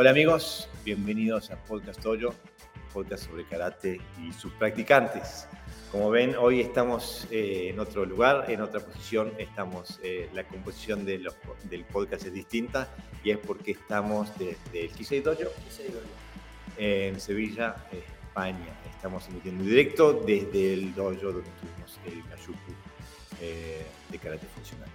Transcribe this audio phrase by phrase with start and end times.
[0.00, 2.32] Hola amigos, bienvenidos a Podcast Toyo,
[2.94, 5.48] podcast sobre karate y sus practicantes.
[5.90, 9.32] Como ven, hoy estamos eh, en otro lugar, en otra posición.
[9.38, 11.34] Estamos, eh, la composición de los,
[11.64, 12.88] del podcast es distinta
[13.24, 15.50] y es porque estamos desde el Kisei Dojo
[16.76, 18.78] en Sevilla, España.
[18.94, 22.72] Estamos emitiendo directo desde el dojo donde tuvimos el Kayuku
[23.40, 24.88] eh, de karate funcional.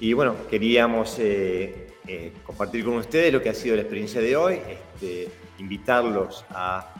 [0.00, 4.36] Y bueno, queríamos eh, eh, compartir con ustedes lo que ha sido la experiencia de
[4.36, 6.92] hoy, este, invitarlos a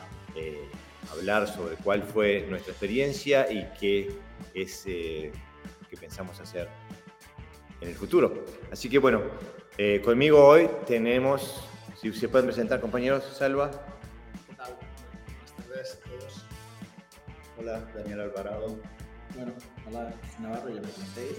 [1.11, 4.11] hablar sobre cuál fue nuestra experiencia y qué
[4.53, 5.31] es que
[5.99, 6.67] pensamos hacer
[7.79, 8.45] en el futuro.
[8.71, 9.21] Así que bueno,
[10.03, 11.63] conmigo hoy tenemos,
[12.01, 13.71] si se pueden presentar compañeros, Salva.
[14.47, 14.75] ¿Qué tal?
[14.75, 16.45] Buenas tardes a todos.
[17.57, 18.77] Hola, Daniel Alvarado.
[19.35, 19.53] Bueno,
[19.87, 21.37] hola, Navarro, ya me conocéis.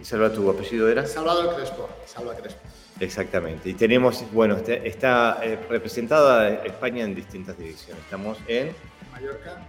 [0.00, 1.06] ¿Y Salva, tu apellido era?
[1.06, 2.60] Salvador Crespo, Salva Crespo.
[3.00, 3.70] Exactamente.
[3.70, 8.02] Y tenemos, bueno, este, está eh, representada España en distintas direcciones.
[8.04, 8.72] Estamos en
[9.12, 9.62] Mallorca,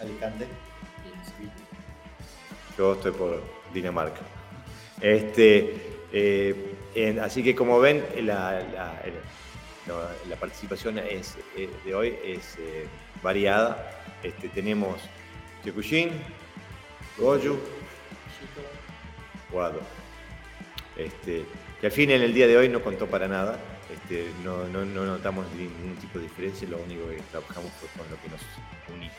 [0.00, 0.46] Alicante.
[2.76, 3.42] Yo estoy por
[3.74, 4.20] Dinamarca.
[5.00, 5.74] Este,
[6.12, 9.14] eh, en- así que como ven, la, la- el-
[9.86, 9.94] no,
[10.28, 12.86] la participación es, eh, de hoy es eh,
[13.22, 14.02] variada.
[14.22, 14.96] Este, tenemos
[15.64, 16.10] Kyokushin,
[17.18, 17.58] Goju,
[19.52, 19.80] Guado.
[20.96, 21.44] Este,
[21.80, 23.58] que al fin en el día de hoy no contó para nada.
[23.92, 28.10] Este, no, no- no notamos ningún tipo de diferencia, lo único que trabajamos fue con
[28.10, 28.40] lo que nos
[28.94, 29.10] unía.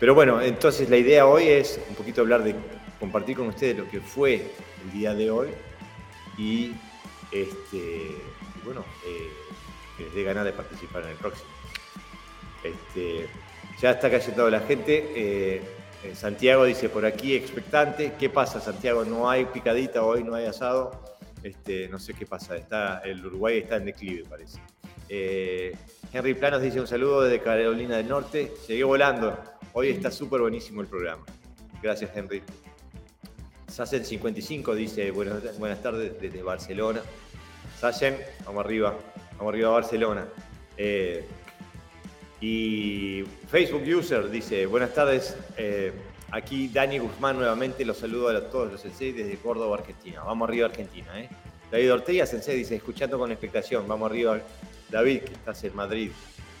[0.00, 2.54] Pero bueno, entonces la idea hoy es un poquito hablar de
[3.00, 4.50] compartir con ustedes lo que fue
[4.84, 5.48] el día de hoy
[6.36, 6.72] y,
[7.32, 8.10] este,
[8.64, 9.30] bueno, eh,
[9.96, 11.48] que les dé ganas de participar en el próximo.
[12.64, 13.28] Este,
[13.80, 15.12] ya está cayendo la gente.
[15.14, 15.62] eh,
[16.14, 18.12] Santiago dice por aquí expectante.
[18.18, 19.04] ¿Qué pasa, Santiago?
[19.04, 21.16] No hay picadita hoy, no hay asado.
[21.42, 22.56] Este, no sé qué pasa.
[22.56, 24.58] Está, el Uruguay está en declive, parece.
[25.08, 25.76] Eh,
[26.12, 28.52] Henry Planos dice un saludo desde Carolina del Norte.
[28.68, 29.38] Llegué volando.
[29.72, 31.24] Hoy está súper buenísimo el programa.
[31.82, 32.42] Gracias, Henry.
[33.68, 37.02] Sassen 55 dice buenas, buenas tardes desde Barcelona.
[37.78, 38.96] Sassen, vamos arriba.
[39.38, 40.26] Vamos arriba a Barcelona.
[40.76, 41.26] Eh,
[42.40, 45.92] y Facebook User dice, buenas tardes, eh,
[46.30, 50.22] aquí Dani Guzmán nuevamente, los saludo a todos los sensei desde Córdoba, Argentina.
[50.22, 51.18] Vamos arriba Argentina.
[51.20, 51.28] ¿eh?
[51.70, 54.40] David Ortega, sensei, dice, escuchando con expectación, vamos arriba.
[54.90, 56.10] David, que estás en Madrid.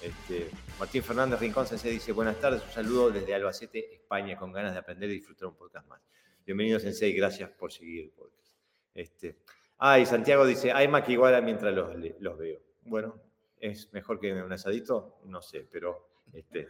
[0.02, 4.72] Este, Martín Fernández Rincón, sensei, dice, buenas tardes, un saludo desde Albacete, España, con ganas
[4.72, 6.00] de aprender y disfrutar un podcast más.
[6.46, 8.52] Bienvenido, sensei, gracias por seguir el podcast.
[8.94, 9.36] Este,
[9.78, 12.60] ah, y Santiago dice, hay más que mientras los, los veo.
[12.84, 13.25] Bueno,
[13.58, 15.20] ¿Es mejor que un asadito?
[15.24, 16.08] No sé, pero...
[16.32, 16.68] Este,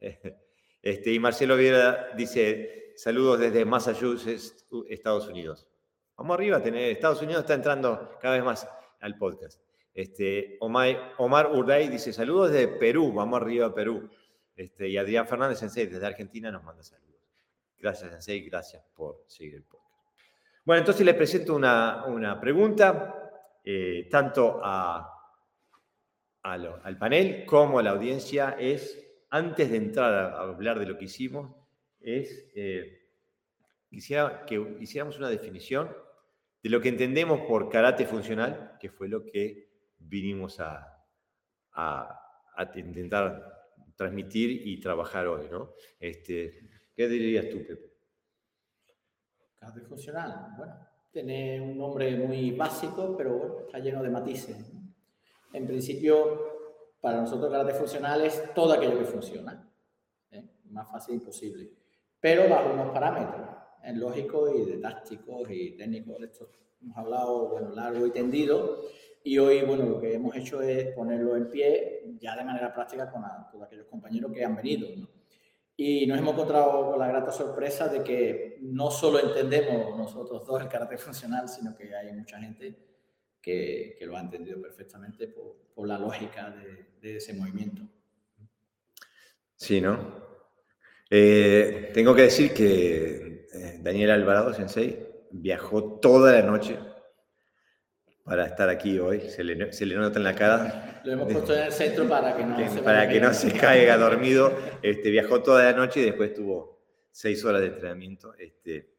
[0.82, 5.66] este, y Marcelo Viera dice, saludos desde Massachusetts, Estados Unidos.
[6.16, 8.68] Vamos arriba, tener, Estados Unidos está entrando cada vez más
[9.00, 9.60] al podcast.
[9.92, 14.08] Este, Omar, Omar Urday dice, saludos desde Perú, vamos arriba Perú.
[14.54, 17.20] Este, y Adrián Fernández Sensei desde Argentina nos manda saludos.
[17.78, 19.86] Gracias Sensei, gracias por seguir el podcast.
[20.64, 23.30] Bueno, entonces les presento una, una pregunta,
[23.62, 25.15] eh, tanto a
[26.52, 30.78] a lo- al panel como a la audiencia es, antes de entrar a, a hablar
[30.78, 31.54] de lo que hicimos,
[32.00, 33.08] es, eh,
[33.90, 35.90] quisiera que hiciéramos una definición
[36.62, 39.68] de lo que entendemos por karate funcional, que fue lo que
[39.98, 41.04] vinimos a,
[41.72, 42.22] a-
[42.56, 43.52] a intentar
[43.96, 45.72] transmitir y trabajar hoy, ¿no?
[45.98, 46.60] Este,
[46.94, 47.92] ¿Qué dirías tú, Pepe?
[49.58, 50.74] Karate funcional, bueno,
[51.10, 54.72] tiene un nombre muy básico, pero bueno, está lleno de matices.
[55.52, 56.54] En principio,
[57.00, 59.70] para nosotros karate funcional es todo aquello que funciona.
[60.30, 60.44] ¿eh?
[60.70, 61.70] Más fácil imposible.
[62.20, 63.46] Pero bajo unos parámetros
[63.84, 63.92] ¿eh?
[63.94, 66.18] lógicos y de tácticos y técnicos.
[66.18, 66.48] De esto
[66.82, 68.82] hemos hablado, bueno, largo y tendido.
[69.22, 73.10] Y hoy, bueno, lo que hemos hecho es ponerlo en pie ya de manera práctica
[73.10, 74.88] con a- todos aquellos compañeros que han venido.
[74.96, 75.08] ¿no?
[75.76, 80.62] Y nos hemos encontrado con la grata sorpresa de que no solo entendemos nosotros dos
[80.62, 82.95] el karate funcional, sino que hay mucha gente
[83.46, 87.82] que, que lo ha entendido perfectamente por, por la lógica de, de ese movimiento.
[89.54, 90.26] Sí, ¿no?
[91.08, 96.76] Eh, tengo que decir que eh, Daniel Alvarado, Sensei, viajó toda la noche
[98.24, 99.20] para estar aquí hoy.
[99.30, 101.00] Se le, se le nota en la cara.
[101.04, 103.52] Lo hemos puesto en el centro para que no que- se para que no se
[103.52, 104.52] caiga dormido.
[104.82, 106.82] Este, viajó toda la noche y después tuvo
[107.12, 108.34] seis horas de entrenamiento.
[108.34, 108.90] Este,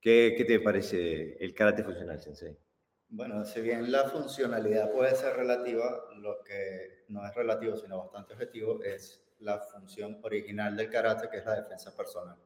[0.00, 2.56] ¿qué, qué te parece el karate funcional, Sensei?
[3.12, 8.34] Bueno, si bien la funcionalidad puede ser relativa, lo que no es relativo, sino bastante
[8.34, 12.36] objetivo, es la función original del karate, que es la defensa personal.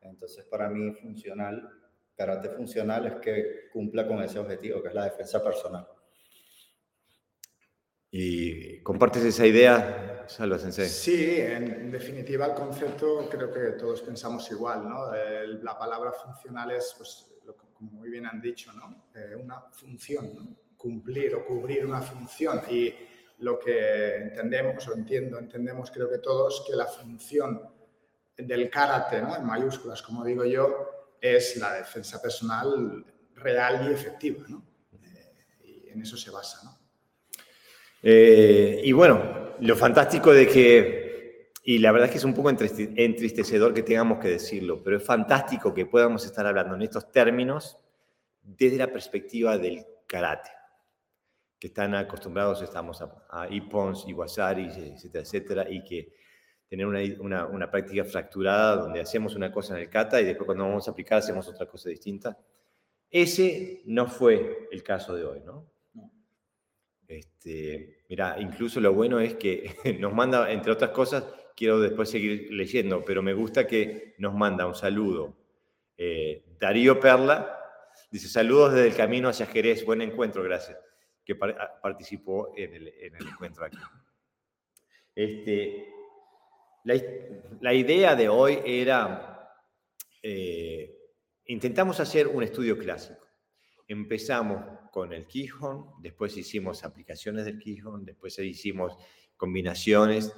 [0.00, 1.70] Entonces, para mí, funcional,
[2.16, 5.86] karate funcional es que cumpla con ese objetivo, que es la defensa personal.
[8.10, 10.88] Y compartes esa idea, Salva Sensei.
[10.88, 15.14] Sí, en definitiva el concepto creo que todos pensamos igual, ¿no?
[15.14, 17.26] El- la palabra funcional es, pues,
[17.78, 19.10] como muy bien han dicho, ¿no?
[19.14, 22.60] Eh, una función, cumplir o cubrir una función.
[22.68, 22.92] Y
[23.38, 27.62] lo que entendemos o entiendo, entendemos creo que todos que la función
[28.36, 29.36] del karate, ¿no?
[29.36, 33.04] En mayúsculas, como digo yo, es la defensa personal
[33.34, 34.64] real y efectiva, ¿no?
[34.92, 36.78] Eh, y en eso se basa, ¿no?
[38.02, 41.07] Eh, y bueno, lo fantástico de que,
[41.70, 44.96] y la verdad es que es un poco entriste- entristecedor que tengamos que decirlo, pero
[44.96, 47.76] es fantástico que podamos estar hablando en estos términos
[48.40, 50.48] desde la perspectiva del karate,
[51.58, 56.14] que están acostumbrados estamos a, a ippons, iwasaris, etcétera, etcétera, y que
[56.70, 60.46] tener una, una, una práctica fracturada donde hacemos una cosa en el kata y después
[60.46, 62.38] cuando vamos a aplicar hacemos otra cosa distinta.
[63.10, 65.66] Ese no fue el caso de hoy, ¿no?
[65.92, 66.10] No.
[67.06, 71.24] Este, mira, incluso lo bueno es que nos manda, entre otras cosas,
[71.58, 75.36] quiero después seguir leyendo, pero me gusta que nos manda un saludo.
[75.96, 77.58] eh, Darío Perla
[78.12, 80.78] dice: Saludos desde el camino hacia Jerez, buen encuentro, gracias.
[81.24, 83.76] Que par- a- participó en el, en el encuentro aquí.
[85.14, 85.88] Este,
[86.84, 86.94] la,
[87.60, 89.52] la idea de hoy era:
[90.22, 90.96] eh,
[91.46, 93.26] intentamos hacer un estudio clásico.
[93.88, 94.62] Empezamos
[94.92, 98.96] con el Quijón, después hicimos aplicaciones del Quijón, después hicimos
[99.36, 100.32] combinaciones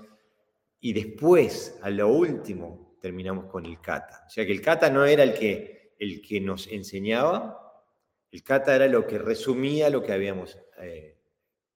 [0.81, 4.25] y después, a lo último, terminamos con el kata.
[4.27, 7.85] O sea que el kata no era el que, el que nos enseñaba,
[8.31, 11.17] el kata era lo que resumía lo que habíamos eh,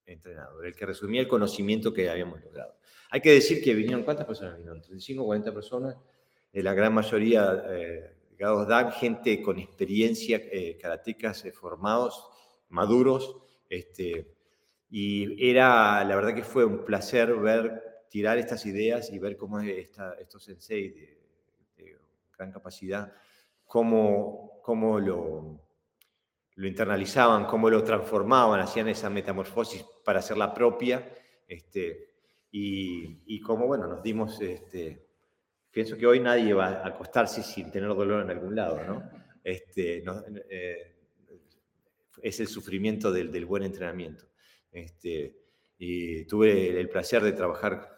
[0.06, 2.76] entrenado, el que resumía el conocimiento que habíamos logrado.
[3.10, 4.80] Hay que decir que vinieron, ¿cuántas personas vinieron?
[4.80, 5.96] 35, 40 personas,
[6.52, 12.28] eh, la gran mayoría eh, Dan, gente con experiencia, eh, karatecas eh, formados,
[12.68, 13.36] maduros,
[13.68, 14.34] este,
[14.90, 19.60] y era, la verdad que fue un placer ver, tirar estas ideas y ver cómo
[19.60, 21.24] esta, estos sensei de,
[22.36, 23.12] gran capacidad,
[23.64, 25.60] cómo, cómo lo,
[26.56, 31.08] lo internalizaban, cómo lo transformaban, hacían esa metamorfosis para hacerla propia,
[31.46, 32.10] este,
[32.50, 35.06] y, y cómo, bueno, nos dimos, este,
[35.70, 39.10] pienso que hoy nadie va a acostarse sin tener dolor en algún lado, ¿no?
[39.42, 40.02] Este,
[40.48, 40.94] eh,
[42.22, 44.24] es el sufrimiento del, del buen entrenamiento.
[44.72, 45.36] Este,
[45.78, 47.93] y tuve el placer de trabajar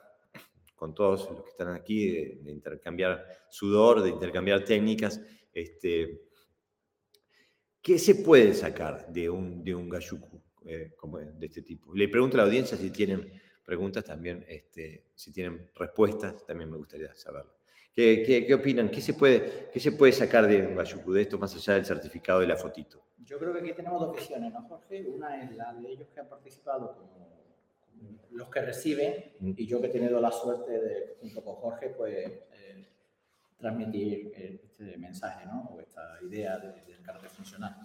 [0.77, 5.21] con todos los que están aquí, de, de intercambiar sudor, de intercambiar técnicas.
[5.53, 6.27] Este,
[7.81, 11.95] ¿Qué se puede sacar de un, de un Gashuku eh, como de este tipo?
[11.95, 13.31] Le pregunto a la audiencia si tienen
[13.65, 17.55] preguntas también, este, si tienen respuestas, también me gustaría saberlo.
[17.95, 18.91] ¿Qué, qué, qué opinan?
[18.91, 21.87] ¿Qué se, puede, ¿Qué se puede sacar de un Gashuku, de esto, más allá del
[21.87, 23.03] certificado y la fotito?
[23.19, 25.07] Yo creo que aquí tenemos dos visiones, ¿no, Jorge?
[25.09, 27.36] Una es la de ellos que han participado como
[28.33, 32.15] los que reciben y yo que he tenido la suerte de, junto con Jorge, pues
[32.53, 32.89] eh,
[33.57, 35.71] transmitir este mensaje, ¿no?
[35.73, 37.77] O esta idea de, del carácter funcional.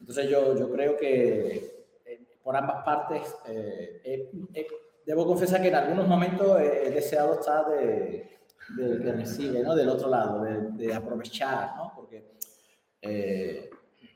[0.00, 4.66] Entonces yo, yo creo que eh, por ambas partes, eh, eh, eh,
[5.06, 8.28] debo confesar que en algunos momentos he, deseado estar de,
[8.76, 9.76] de, que recibe, ¿no?
[9.76, 11.92] Del otro lado, de, de aprovechar, ¿no?
[11.94, 12.32] Porque
[13.00, 13.68] eh,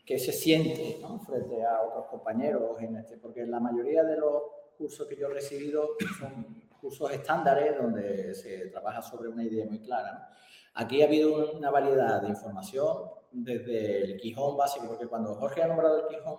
[0.06, 1.18] que se siente ¿no?
[1.18, 4.42] frente a otros compañeros en este, porque la mayoría de los
[4.76, 9.80] cursos que yo he recibido son cursos estándares donde se trabaja sobre una idea muy
[9.80, 10.12] clara.
[10.12, 10.36] ¿no?
[10.74, 15.66] Aquí ha habido una variedad de información desde el Quijón básico, porque cuando Jorge ha
[15.66, 16.38] nombrado el Quijón,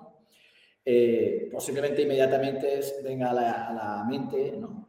[0.86, 4.88] eh, posiblemente inmediatamente venga a la, a la mente, ¿no?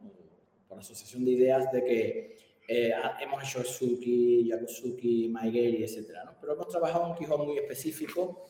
[0.67, 2.37] por asociación de ideas, de que
[2.67, 6.11] eh, hemos hecho Suki, Yakusuki, Maigeri, etc.
[6.23, 6.35] ¿no?
[6.39, 8.45] Pero hemos trabajado un Quijón muy específico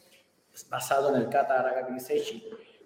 [0.69, 2.43] basado en el Kata Aragaki Seishi.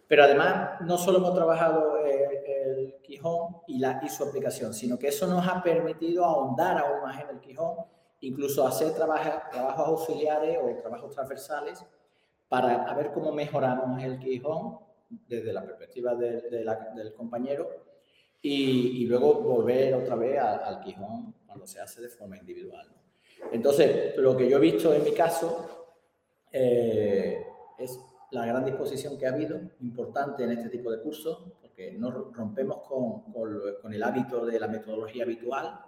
[0.08, 4.98] Pero además, no solo hemos trabajado eh, el Quijón y, la, y su aplicación, sino
[5.00, 7.78] que eso nos ha permitido ahondar aún más en el Quijón,
[8.22, 11.86] incluso hacer trabaja, trabajos auxiliares o trabajos transversales
[12.48, 14.80] para ver cómo mejoramos el Quijón
[15.10, 17.70] desde la perspectiva de, de la, del compañero
[18.42, 22.88] y, y, luego volver otra vez al, al, Quijón cuando se hace de forma individual.
[22.90, 23.04] ¿no?
[23.52, 25.84] Entonces, lo que yo he visto en mi caso
[26.52, 27.46] eh,
[27.78, 28.00] es
[28.34, 32.80] la gran disposición que ha habido, importante en este tipo de cursos, porque no rompemos
[32.88, 35.80] con, con, con, el hábito de la metodología habitual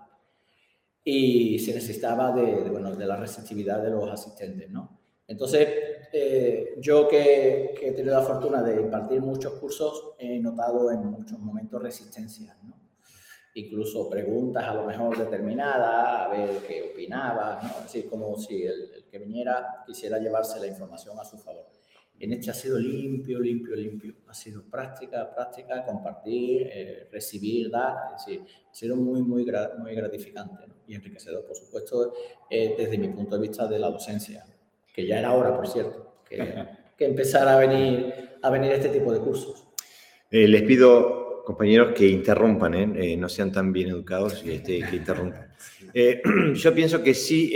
[1.03, 4.99] y se necesitaba de, de, bueno, de la receptividad de los asistentes, ¿no?
[5.27, 5.67] Entonces,
[6.13, 11.03] eh, yo que, que, he tenido la fortuna de impartir muchos cursos, he notado en
[11.05, 12.75] muchos momentos resistencia, ¿no?
[13.55, 17.85] Incluso preguntas a lo mejor determinadas, a ver qué opinaba, ¿no?
[17.85, 21.74] Así como si el, el que viniera quisiera llevarse la información a su favor.
[22.17, 24.13] En este ha sido limpio, limpio, limpio.
[24.27, 28.15] Ha sido práctica, práctica, compartir, eh, recibir, dar.
[28.15, 28.41] Es decir,
[28.71, 29.45] ha sido muy, muy,
[29.77, 32.13] muy gratificante y enriquecedor, por supuesto,
[32.49, 34.45] eh, desde mi punto de vista de la docencia,
[34.93, 36.65] que ya era hora, por cierto, que,
[36.97, 39.67] que empezara a venir, a venir este tipo de cursos.
[40.31, 45.53] Eh, les pido, compañeros, que interrumpan, no sean tan bien educados y este, que interrumpan.
[46.53, 47.51] yo pienso que sí,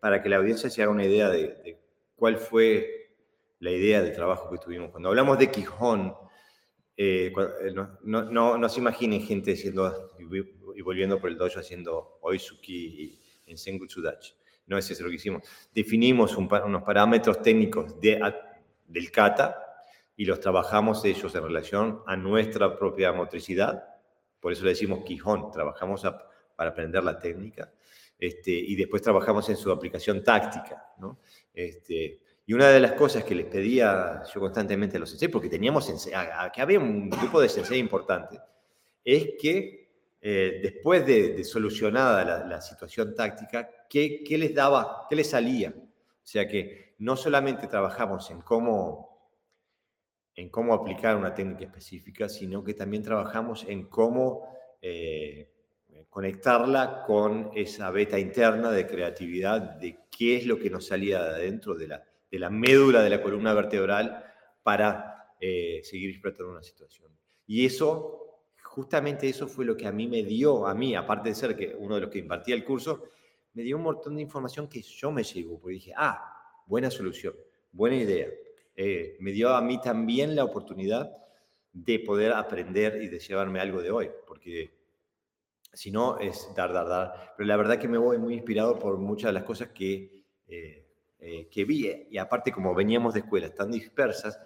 [0.00, 1.78] para que la audiencia se haga una idea de, de
[2.16, 3.03] cuál fue
[3.60, 4.90] la idea de trabajo que tuvimos.
[4.90, 6.14] Cuando hablamos de Quijón,
[6.96, 10.12] eh, eh, no, no, no, se imaginen gente haciendo
[10.76, 13.56] y volviendo por el dojo haciendo Oizuki en
[14.02, 14.34] Dachi.
[14.66, 15.42] No es eso lo que hicimos.
[15.74, 18.20] Definimos unos parámetros técnicos de,
[18.86, 19.60] del kata
[20.16, 23.84] y los trabajamos ellos en relación a nuestra propia motricidad.
[24.40, 25.50] Por eso le decimos Quijón.
[25.50, 26.02] Trabajamos
[26.56, 27.72] para aprender la técnica
[28.18, 30.92] este, y después trabajamos en su aplicación táctica.
[30.98, 31.18] ¿no?
[31.52, 35.48] Este, y una de las cosas que les pedía yo constantemente a los sensei, porque
[35.48, 35.90] teníamos
[36.52, 38.38] que había un grupo de sensei importante,
[39.02, 39.84] es que
[40.20, 45.74] eh, después de, solucionada la, situación táctica, ¿qué, ¿qué, les daba, qué les salía?
[45.76, 49.30] O sea que no solamente trabajamos en cómo,
[50.34, 54.48] en cómo aplicar una técnica específica, sino que también trabajamos en cómo
[54.80, 55.50] eh,
[56.08, 61.30] conectarla con esa beta interna de creatividad, de qué es lo que nos salía de
[61.30, 64.24] adentro de la de la médula de la columna vertebral
[64.60, 67.12] para eh, seguir explotando una situación.
[67.46, 71.36] Y eso, justamente eso fue lo que a mí me dio, a mí, aparte de
[71.36, 73.04] ser que uno de los que impartía el curso,
[73.52, 77.34] me dio un montón de información que yo me llevo, porque dije, ah, buena solución,
[77.70, 78.26] buena idea.
[78.74, 81.16] Eh, me dio a mí también la oportunidad
[81.72, 84.76] de poder aprender y de llevarme algo de hoy, porque
[85.72, 87.34] si no es dar, dar, dar.
[87.36, 90.83] Pero la verdad que me voy muy inspirado por muchas de las cosas que eh,
[91.26, 94.38] eh, que vi, eh, y aparte como veníamos de escuelas tan dispersas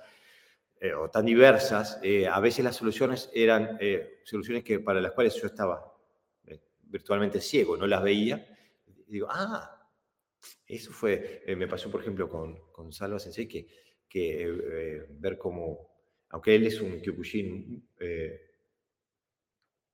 [0.81, 3.77] eh, o tan diversas, a veces las soluciones eran
[4.23, 5.93] soluciones que, para las cuales yo estaba
[6.85, 8.47] virtualmente ciego, no las veía.
[9.09, 9.89] Y digo, ah,
[10.69, 13.67] eso fue, me pasó por ejemplo con, con Salva Sensei, que,
[14.09, 15.91] que ver cómo,
[16.29, 17.89] aunque él es un Kyokushin,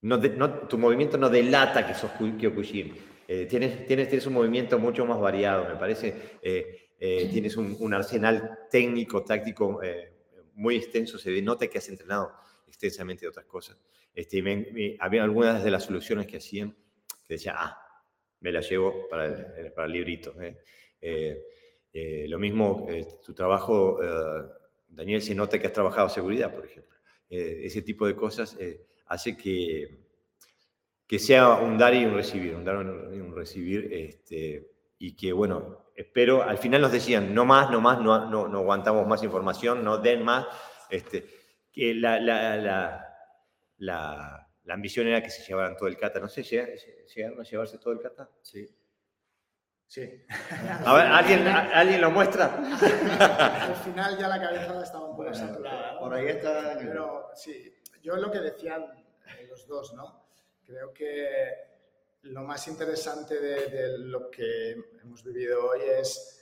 [0.03, 2.95] no, no, tu movimiento no delata que sos Kyokushin,
[3.27, 6.39] eh, tienes, tienes, tienes, un movimiento mucho más variado, me parece.
[6.43, 9.81] Eh, eh, tienes un, arsenal técnico, táctico
[10.55, 11.19] muy extenso.
[11.19, 12.33] Se denota que has entrenado
[12.67, 13.77] extensamente de otras cosas.
[14.15, 16.77] Este, había algunas de las soluciones que hacían
[17.27, 17.79] que decía, ah,
[18.41, 20.35] me las llevo para el, para el librito.
[21.93, 22.87] lo mismo,
[23.25, 23.99] tu trabajo,
[24.89, 26.97] Daniel, se nota que has trabajado seguridad, por ejemplo.
[27.29, 28.57] ese tipo de cosas
[29.07, 30.04] hace que
[31.07, 35.33] que sea un dar y un recibir, un dar y un recibir, este, y que,
[35.33, 39.23] bueno, espero, al final nos decían, no más, no más, no, no, no aguantamos más
[39.23, 40.47] información, no den más,
[40.91, 41.27] este,
[41.73, 43.17] que la, la, la,
[43.79, 46.43] la, la ambición era que se llevaran todo el kata, no sé,
[47.15, 48.31] ¿llegaron a llevarse todo el kata?
[48.43, 48.67] Sí.
[49.87, 50.11] Sí.
[50.85, 52.47] A ver, ¿alguien, ¿alguien lo muestra?
[52.57, 55.99] Al final ya la cabeza estaba un poco saturada.
[56.01, 56.77] Por ahí está.
[56.79, 58.87] Pero sí, yo lo que decían
[59.49, 60.24] los dos, ¿no?
[60.67, 61.75] Creo que
[62.23, 64.71] lo más interesante de, lo que
[65.03, 66.41] hemos vivido hoy es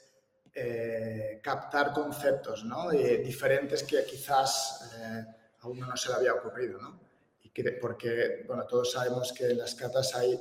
[0.55, 2.91] eh, captar conceptos ¿no?
[2.91, 5.25] diferentes que quizás eh,
[5.61, 6.81] a uno no se le había ocurrido.
[6.81, 7.01] ¿no?
[7.43, 10.39] Y que, porque bueno, todos sabemos que en las catas hay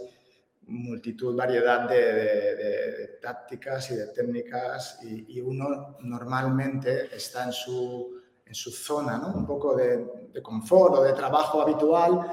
[0.68, 8.70] multitud, variedad de, tácticas y de técnicas y, uno normalmente está en su, en su
[8.70, 9.30] zona, ¿no?
[9.34, 12.32] un poco de confort o de trabajo habitual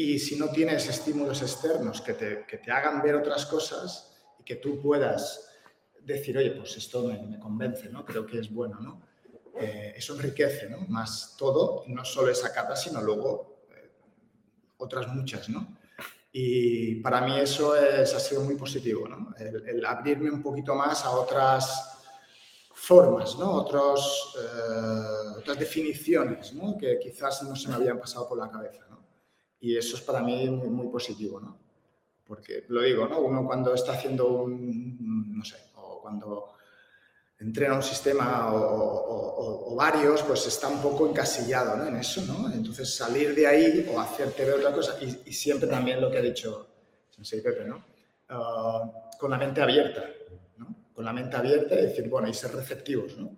[0.00, 4.44] y si no tienes estímulos externos que te, que te, hagan ver otras cosas y
[4.44, 5.50] que tú puedas
[6.00, 8.04] decir, oye, pues esto me, me convence, ¿no?
[8.04, 9.02] Creo que es bueno, ¿no?
[9.60, 10.82] Eh, eso enriquece, ¿no?
[10.86, 13.90] Más todo, no solo esa cata, sino luego eh,
[14.76, 15.76] otras muchas, ¿no?
[16.30, 19.34] Y para mí eso es, ha sido muy positivo, ¿no?
[19.36, 21.98] El, abrirme un poquito más a otras
[22.72, 23.50] formas, ¿no?
[23.50, 26.78] Otros, eh, otras definiciones, ¿no?
[26.78, 28.97] Que quizás no se me habían pasado por la cabeza, ¿no?
[29.60, 31.58] Y eso es para mí muy, positivo, ¿no?
[32.26, 33.20] Porque lo digo, ¿no?
[33.20, 36.52] Uno cuando está haciendo un, no sé, o cuando
[37.38, 41.86] entrena un sistema o, varios, pues está un poco encasillado ¿no?
[41.86, 42.52] en eso, ¿no?
[42.52, 46.22] Entonces salir de ahí o hacerte ver otra cosa, y, siempre también lo que ha
[46.22, 46.66] dicho
[47.08, 47.84] Sensei Pepe, ¿no?
[48.28, 50.04] Ah, con la mente abierta,
[50.56, 50.90] ¿no?
[50.92, 53.36] Con la mente abierta y decir, bueno, y ser receptivos, ¿no?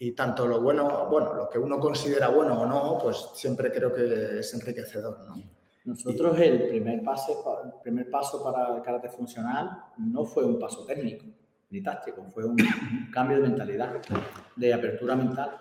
[0.00, 3.92] Y tanto lo bueno, bueno, lo que uno considera bueno o no, pues siempre creo
[3.92, 5.42] que es enriquecedor, ¿no?
[5.84, 10.84] Nosotros el primer, paso, el primer paso para el karate funcional no fue un paso
[10.84, 11.24] técnico,
[11.70, 12.58] ni táctico, fue un
[13.12, 13.94] cambio de mentalidad,
[14.54, 15.58] de apertura mental.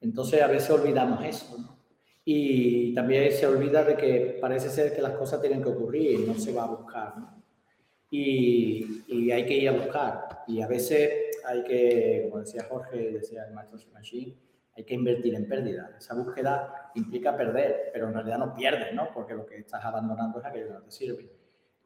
[0.00, 1.76] Entonces a veces olvidamos eso, ¿no?
[2.24, 6.26] Y también se olvida de que parece ser que las cosas tienen que ocurrir y
[6.26, 7.42] no se va a buscar, ¿no?
[8.10, 10.44] Y, y, hay que ir a buscar.
[10.46, 14.36] Y a veces hay que, como decía Jorge, decía el maestro Machine,
[14.76, 15.94] hay que invertir en pérdida.
[15.98, 19.08] Esa búsqueda implica perder, pero en realidad no pierdes, ¿no?
[19.12, 21.28] Porque lo que estás abandonando es aquello que no te sirve.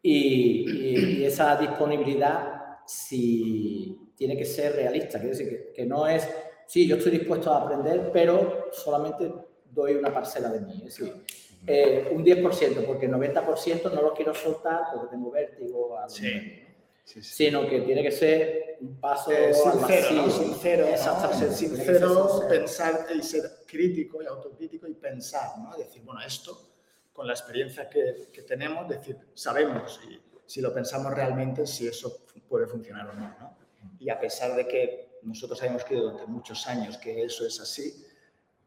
[0.02, 6.28] Y, y, esa disponibilidad si tiene que ser realista, quiere decir que, que, no es,
[6.66, 9.32] sí, yo estoy dispuesto a aprender, pero solamente
[9.70, 10.82] doy una parcela de mí.
[10.84, 11.24] Es decir,
[11.66, 15.96] eh, un 10%, porque el 90% no lo quiero soltar porque tengo vértigo.
[16.08, 16.61] Sí.
[17.04, 17.46] Sí, sí.
[17.46, 20.30] Sino que tiene que ser un paso eh, sincero, ¿no?
[20.30, 21.32] sincero, ¿no?
[21.32, 25.76] ser sincero, pensar y ser crítico y autocrítico y pensar, ¿no?
[25.76, 26.72] Decir, bueno, esto
[27.12, 32.24] con la experiencia que, que tenemos, decir, sabemos y si lo pensamos realmente si eso
[32.48, 33.56] puede funcionar o no, no.
[33.98, 38.04] Y a pesar de que nosotros habíamos creído durante muchos años que eso es así,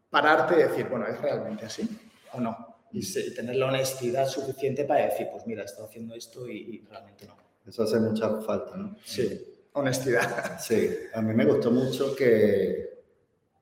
[0.10, 1.88] pararte y decir, bueno, ¿es realmente así
[2.34, 2.76] o no?
[2.92, 6.88] Y, tener la honestidad suficiente para decir, pues mira, he estado haciendo esto y, y
[6.90, 7.36] realmente no.
[7.68, 8.96] Eso hace mucha falta, ¿no?
[9.04, 10.60] Sí, honestidad.
[10.60, 13.04] Sí, a mí me gustó mucho que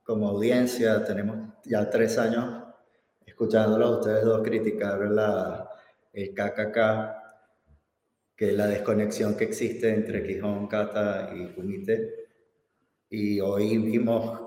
[0.03, 2.63] como audiencia tenemos ya tres años
[3.25, 5.69] escuchándolos a ustedes dos criticar la,
[6.11, 6.77] el KKK,
[8.35, 12.27] que es la desconexión que existe entre Quijón, Cata y Kumite.
[13.09, 14.41] Y hoy vimos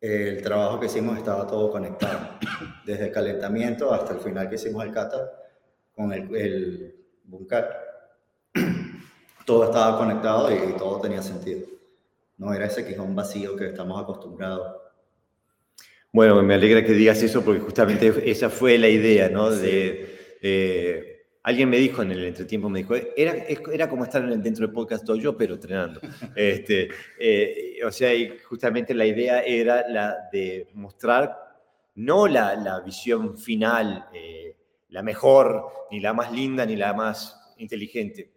[0.00, 2.38] el trabajo que hicimos estaba todo conectado,
[2.84, 5.30] desde el calentamiento hasta el final que hicimos el Cata
[5.92, 7.83] con el, el Buncar.
[9.44, 11.66] Todo estaba conectado y, y todo tenía sentido.
[12.38, 14.84] No era ese Quijón vacío que estamos acostumbrados
[16.14, 19.50] bueno, me alegra que digas eso porque justamente esa fue la idea, ¿no?
[19.50, 23.34] De, eh, alguien me dijo en el entretiempo, me dijo, era,
[23.72, 26.00] era como estar dentro del podcast yo, pero entrenando.
[26.36, 31.36] este, eh, o sea, y justamente la idea era la de mostrar
[31.96, 34.54] no la, la visión final, eh,
[34.90, 38.30] la mejor, ni la más linda, ni la más inteligente,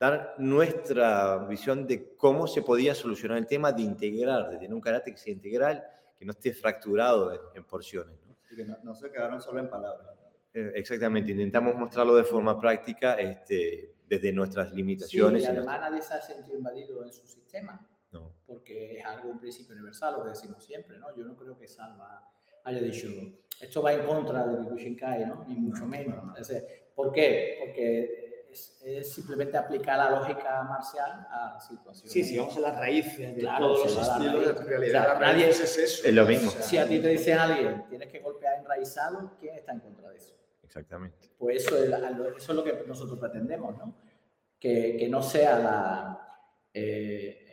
[0.00, 4.80] dar nuestra visión de cómo se podía solucionar el tema de integrar, de tener un
[4.80, 5.84] carácter que sea integral
[6.18, 8.18] que no esté fracturado en, porciones.
[8.26, 8.34] ¿no?
[8.50, 10.08] Y que no, se quedaron solo en palabras.
[10.54, 15.42] Eh, exactamente, intentamos mostrarlo de forma práctica este, desde nuestras limitaciones.
[15.42, 18.34] Sí, y además nadie se ha sentido invadido en su sistema, no.
[18.46, 21.14] porque es algo, un principio universal, lo que decimos siempre, ¿no?
[21.14, 22.26] Yo no creo que Salva
[22.64, 23.06] haya dicho,
[23.60, 25.44] esto va en contra de Kyokushinkai, ¿no?
[25.46, 26.24] Ni mucho menos.
[26.94, 27.58] ¿Por qué?
[27.60, 32.08] Porque es, simplemente aplicar la lógica marcial a la situación.
[32.08, 35.60] Sí, si vamos a las raíces de claro, todos los estilos, en realidad nadie es
[35.60, 36.06] eso.
[36.06, 36.50] Es lo mismo.
[36.50, 40.16] si a ti te dice alguien, tienes que golpear enraizado, ¿quién está en contra de
[40.16, 40.34] eso?
[40.62, 41.30] Exactamente.
[41.38, 43.94] Pues eso es, eso es lo que nosotros pretendemos, ¿no?
[44.58, 46.26] Que, que no sea la...
[46.72, 47.46] Eh,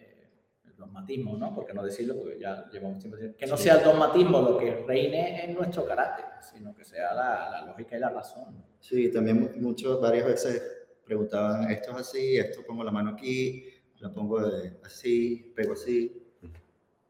[0.78, 1.54] dogmatismo, ¿no?
[1.54, 4.84] Porque no decirlo, porque ya llevamos tiempo diciendo, que no sea el dogmatismo lo que
[4.88, 8.64] reine en nuestro carácter, sino que sea la, la lógica y la razón.
[8.80, 10.77] Sí, también muchos, varias veces
[11.08, 13.66] preguntaban, esto es así, esto pongo la mano aquí,
[14.00, 14.40] la pongo
[14.84, 16.22] así, pego así.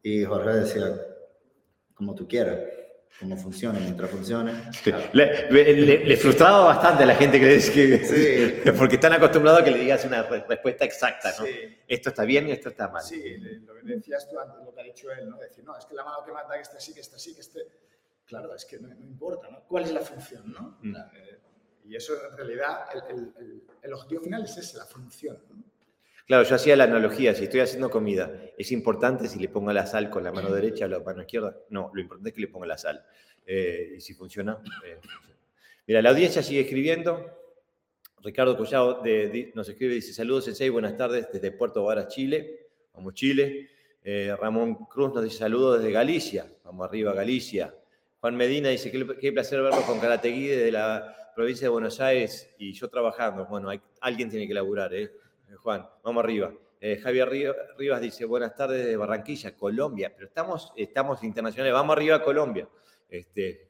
[0.03, 0.95] Y Jorge decía,
[1.93, 2.59] como tú quieras,
[3.19, 4.53] como funcione, mientras funcione.
[5.13, 9.79] Le, frustraba bastante a la gente que dice que, porque están acostumbrados a que le
[9.79, 11.45] digas una respuesta exacta, ¿no?
[11.87, 13.01] Esto está bien y esto está mal.
[13.01, 15.37] Sí, lo que decías tú antes, lo que ha dicho él, ¿no?
[15.37, 17.41] Decir, no, es que la mano que mata que está así, que está así, que
[17.41, 17.61] esté...
[18.25, 19.63] Claro, es que no, importa, ¿no?
[19.67, 20.77] ¿Cuál es la función, no?
[20.81, 20.95] Mm.
[20.95, 21.36] Eh,
[21.89, 22.85] y eso en realidad,
[23.81, 25.37] el, objetivo final es ese, la función.
[26.25, 29.85] Claro, yo hacía la analogía, si estoy haciendo comida, ¿es importante si le pongo la
[29.85, 31.55] sal con la mano derecha o la mano izquierda?
[31.69, 33.05] No, lo importante es que le ponga la sal.
[33.45, 35.37] Eh, y si funciona, eh, funciona,
[35.87, 37.33] Mira, la audiencia sigue escribiendo.
[38.21, 39.01] Ricardo Collado
[39.53, 42.67] nos escribe, dice, saludos Sensei, buenas tardes desde Puerto Varas, Chile.
[42.93, 43.69] Vamos, Chile.
[44.03, 46.45] Eh, Ramón Cruz nos dice, saludos desde Galicia.
[46.65, 47.73] Vamos arriba, Galicia.
[48.19, 52.73] Juan Medina dice, qué, placer verlo con Karategui desde la provincia de Buenos Aires y
[52.73, 53.45] yo trabajando.
[53.45, 55.11] Bueno, hay, alguien tiene que laburar, ¿eh?
[55.57, 56.51] Juan, vamos arriba.
[56.81, 57.29] Eh, Javier
[57.77, 62.67] Rivas dice, buenas tardes de Barranquilla, Colombia, pero estamos, estamos internacionales, vamos arriba a Colombia.
[63.07, 63.69] Este,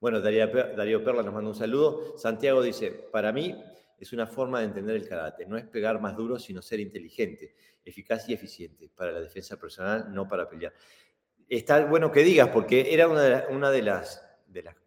[0.00, 2.18] bueno, Darío, Perla nos manda un saludo.
[2.18, 3.62] Santiago dice, para mí
[3.96, 7.54] es una forma de entender el karate, no es pegar más duro, sino ser inteligente,
[7.84, 10.72] eficaz y eficiente para la defensa personal, no para pelear.
[11.48, 14.81] Está bueno que digas, porque era una de, una las, de las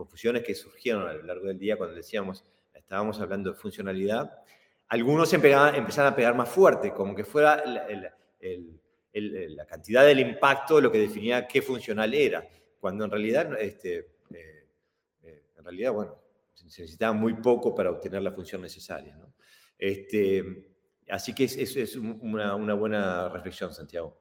[0.00, 4.32] confusiones que surgieron a lo largo del día cuando decíamos, estábamos hablando de funcionalidad,
[4.88, 8.16] algunos empezaban a pegar más fuerte, como que fuera la,
[9.66, 12.48] cantidad del impacto lo que definía qué funcional era,
[12.80, 13.98] cuando en realidad, este,
[14.32, 14.68] eh,
[15.22, 16.16] eh, en realidad, bueno,
[16.54, 19.18] se necesitaba muy poco para obtener la función necesaria.
[19.76, 20.72] Este,
[21.10, 24.18] así que es, es, una, buena reflexión, Santiago.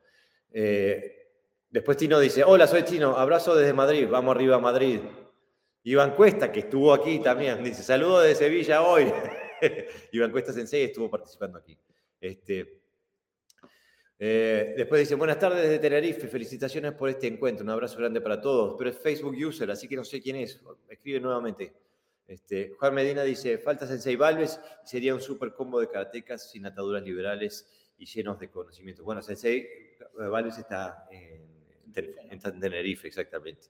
[0.51, 1.29] Eh,
[1.69, 4.99] después Tino dice, hola, soy Tino, abrazo desde Madrid, vamos arriba a Madrid.
[5.83, 9.11] Iván Cuesta, que estuvo aquí también, dice, saludo de Sevilla hoy.
[10.11, 11.77] Iván Cuesta Sensei estuvo participando aquí.
[12.19, 12.79] Este,
[14.21, 18.41] eh, después dice, buenas tardes desde Tenerife, felicitaciones por este encuentro, un abrazo grande para
[18.41, 21.73] todos, pero es Facebook user, así que no sé quién es, escribe nuevamente.
[22.27, 27.01] Este, Juan Medina dice, falta Sensei Valves, sería un super combo de karatecas sin ataduras
[27.01, 27.65] liberales
[27.97, 29.03] y llenos de conocimiento.
[29.03, 33.67] Bueno, Sensei Valves está en, Tenerife, exactamente.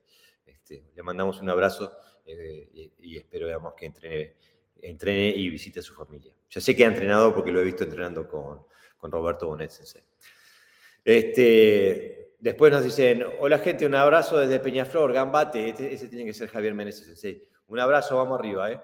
[0.69, 1.91] Este, le mandamos un abrazo
[2.25, 4.35] eh, y, espero veamos, que entrene,
[4.81, 6.31] entrene y visite a su familia.
[6.49, 8.65] Ya sé que ha entrenado porque lo he visto entrenando con,
[8.97, 10.03] con Roberto Bonet Sensei.
[11.03, 16.33] Este, después nos dicen, hola gente, un abrazo desde Peñaflor, Gambate, este, ese tiene que
[16.33, 17.47] ser Javier Meneses Sensei.
[17.67, 18.71] Un abrazo, vamos arriba.
[18.71, 18.79] ¿eh?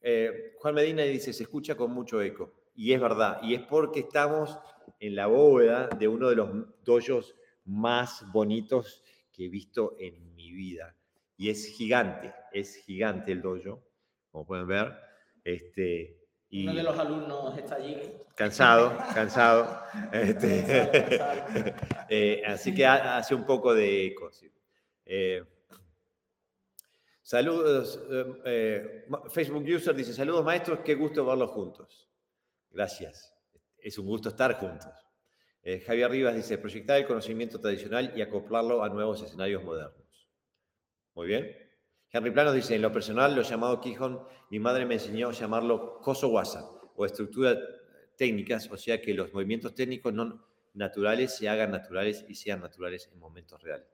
[0.00, 2.54] Eh, Juan Medina dice, se escucha con mucho eco.
[2.74, 4.58] Y es verdad, y es porque estamos
[4.98, 6.48] en la bóveda de uno de los
[6.84, 9.02] doyos más bonitos
[9.38, 10.96] que he visto en mi vida.
[11.36, 13.84] Y es gigante, es gigante el dojo,
[14.32, 14.98] como pueden ver.
[15.44, 16.18] Este,
[16.50, 17.96] y Uno de los alumnos está allí.
[18.34, 19.80] Cansado, cansado.
[20.12, 21.20] Este,
[22.08, 24.28] eh, así que hace un poco de eco.
[25.04, 25.44] Eh,
[27.22, 28.02] saludos.
[28.44, 32.10] Eh, Facebook User dice, saludos maestros, qué gusto verlos juntos.
[32.70, 33.32] Gracias.
[33.78, 35.07] Es un gusto estar juntos.
[35.84, 40.28] Javier Rivas dice, proyectar el conocimiento tradicional y acoplarlo a nuevos escenarios modernos.
[41.14, 41.54] Muy bien.
[42.10, 46.00] Henry Planos dice, en lo personal, lo llamado Quijón, mi madre me enseñó a llamarlo
[46.00, 46.64] Koso-Wasa,
[46.96, 47.58] o estructuras
[48.16, 53.08] técnicas, o sea que los movimientos técnicos no naturales se hagan naturales y sean naturales
[53.12, 53.88] en momentos reales.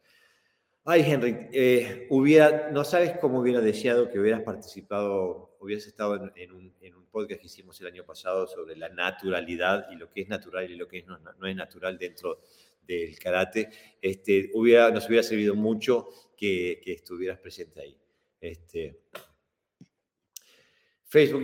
[0.86, 6.52] Ay, Henry, eh, hubiera, no sabes cómo hubiera deseado que hubieras participado, hubieras estado en,
[6.52, 6.74] un,
[7.10, 10.76] podcast que hicimos el año pasado sobre la naturalidad y lo que es natural y
[10.76, 12.40] lo que no, es natural dentro
[12.82, 13.70] del karate.
[14.02, 17.96] Este, hubiera, nos hubiera servido mucho que estuvieras presente ahí.
[18.40, 19.04] Este,
[21.14, 21.42] Facebook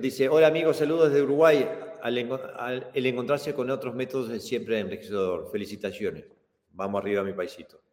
[0.00, 1.64] dice, hola amigos, saludos desde Uruguay.
[2.02, 5.48] el encontrarse con otros métodos es siempre enriquecedor.
[5.52, 6.24] Felicitaciones.
[6.72, 7.85] Vamos arriba, mi paisito.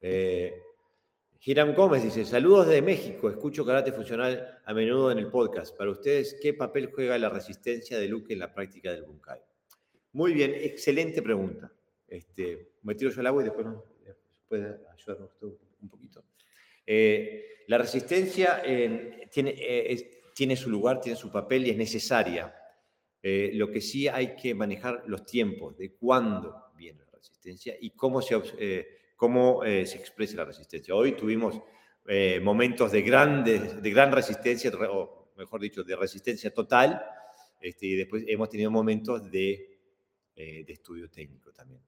[0.00, 0.62] Eh,
[1.38, 3.30] Giram Gómez dice, saludos desde México.
[3.30, 5.76] Escucho karate funcional a menudo en el podcast.
[5.76, 9.40] Para ustedes, ¿qué papel juega la resistencia de Luke en la práctica del Bunkai?
[10.12, 11.72] Muy bien, excelente pregunta.
[12.06, 13.84] Este, me tiro yo al agua y después nos
[14.48, 16.24] puede ayudarnos un poquito.
[16.84, 22.52] Eh, la resistencia tiene, eh, tiene, su lugar, tiene su papel y es necesaria.
[23.22, 27.90] Eh, lo que sí hay que manejar los tiempos de cuándo viene la resistencia y
[27.90, 28.34] cómo se,
[29.20, 30.94] cómo, se expresa la resistencia.
[30.94, 31.60] Hoy tuvimos
[32.40, 37.04] momentos de, de gran resistencia, o mejor dicho, de resistencia total,
[37.60, 39.78] este, y después hemos tenido momentos de,
[40.34, 41.82] de estudio técnico también.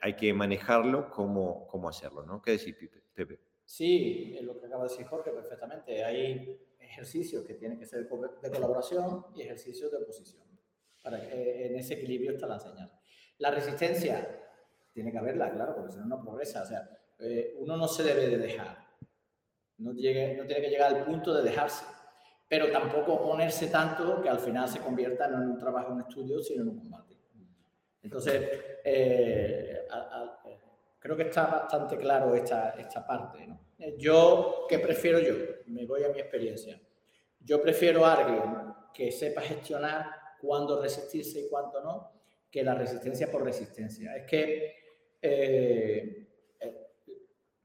[0.00, 2.40] hay que manejarlo, cómo, hacerlo, ¿no?
[2.40, 2.74] ¿Qué decís,
[3.12, 3.38] Pepe?
[3.66, 6.02] Sí, lo que acaba de decir Jorge perfectamente.
[6.04, 10.42] Hay ejercicios que tienen que ser de colaboración y ejercicios de oposición.
[11.02, 12.98] Para que en ese equilibrio está la enseñanza.
[13.36, 14.45] La resistencia
[14.96, 16.62] tiene que haberla, claro, porque si no, no progresa.
[16.62, 18.78] O sea, eh, uno no se debe de dejar.
[19.76, 21.84] No, llegue, no tiene que llegar al punto de dejarse.
[22.48, 26.62] Pero tampoco ponerse tanto que al final se convierta en un trabajo, un estudio, sino
[26.62, 27.14] en un combate.
[28.02, 28.42] Entonces,
[28.82, 29.86] eh,
[30.98, 33.46] Creo que está bastante claro esta, esta parte.
[33.46, 33.60] ¿no?
[33.98, 35.34] Yo, ¿qué prefiero yo?
[35.66, 36.80] Me voy a mi experiencia.
[37.38, 38.42] Yo prefiero a alguien
[38.94, 40.06] que sepa gestionar
[40.40, 42.12] cuándo resistirse y cuándo no,
[42.50, 44.16] que la resistencia por resistencia.
[44.16, 44.85] Es que
[45.22, 46.28] eh,
[46.60, 46.88] eh,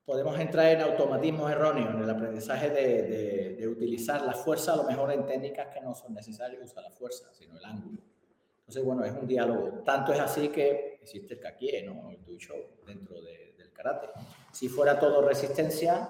[0.06, 4.78] podemos entrar en automatismos erróneos en el aprendizaje de, de, de, utilizar la fuerza a
[4.78, 8.02] lo mejor en técnicas que no son necesarias usar la fuerza, sino el ángulo.
[8.72, 9.84] Entonces, bueno, es un diálogo.
[9.84, 12.10] Tanto es así que existe el kakie, ¿no?
[12.10, 14.08] El show dentro del karate.
[14.54, 16.10] Si fuera todo resistencia,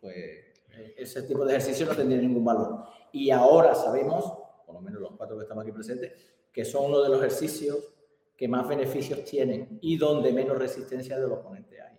[0.00, 2.84] pues eh, ese tipo de ejercicio no tendría ningún valor.
[3.12, 4.32] Y ahora sabemos,
[4.64, 6.12] por lo menos los cuatro que estamos aquí presentes,
[6.50, 7.76] que son uno de los ejercicios
[8.36, 11.96] que más beneficios tienen y donde menos resistencia del oponente hay.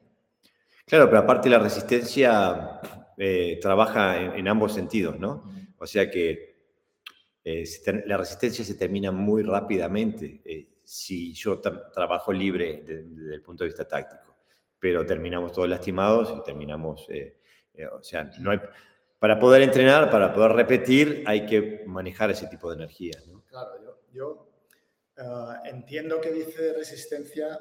[0.86, 2.80] Claro, pero aparte la resistencia
[3.18, 5.50] eh, trabaja en, ambos sentidos, ¿no?
[5.78, 6.56] O sea que
[7.44, 7.64] eh,
[8.06, 13.70] la resistencia se termina muy rápidamente eh, si yo trabajo libre desde el punto de
[13.70, 14.36] vista táctico,
[14.80, 17.38] pero terminamos todos lastimados y terminamos, eh,
[17.92, 18.60] o sea, no hay,
[19.20, 23.14] para poder entrenar, para poder repetir, hay que manejar ese tipo de energía.
[23.48, 24.55] Claro, yo, yo
[25.64, 27.60] entiendo que dice resistencia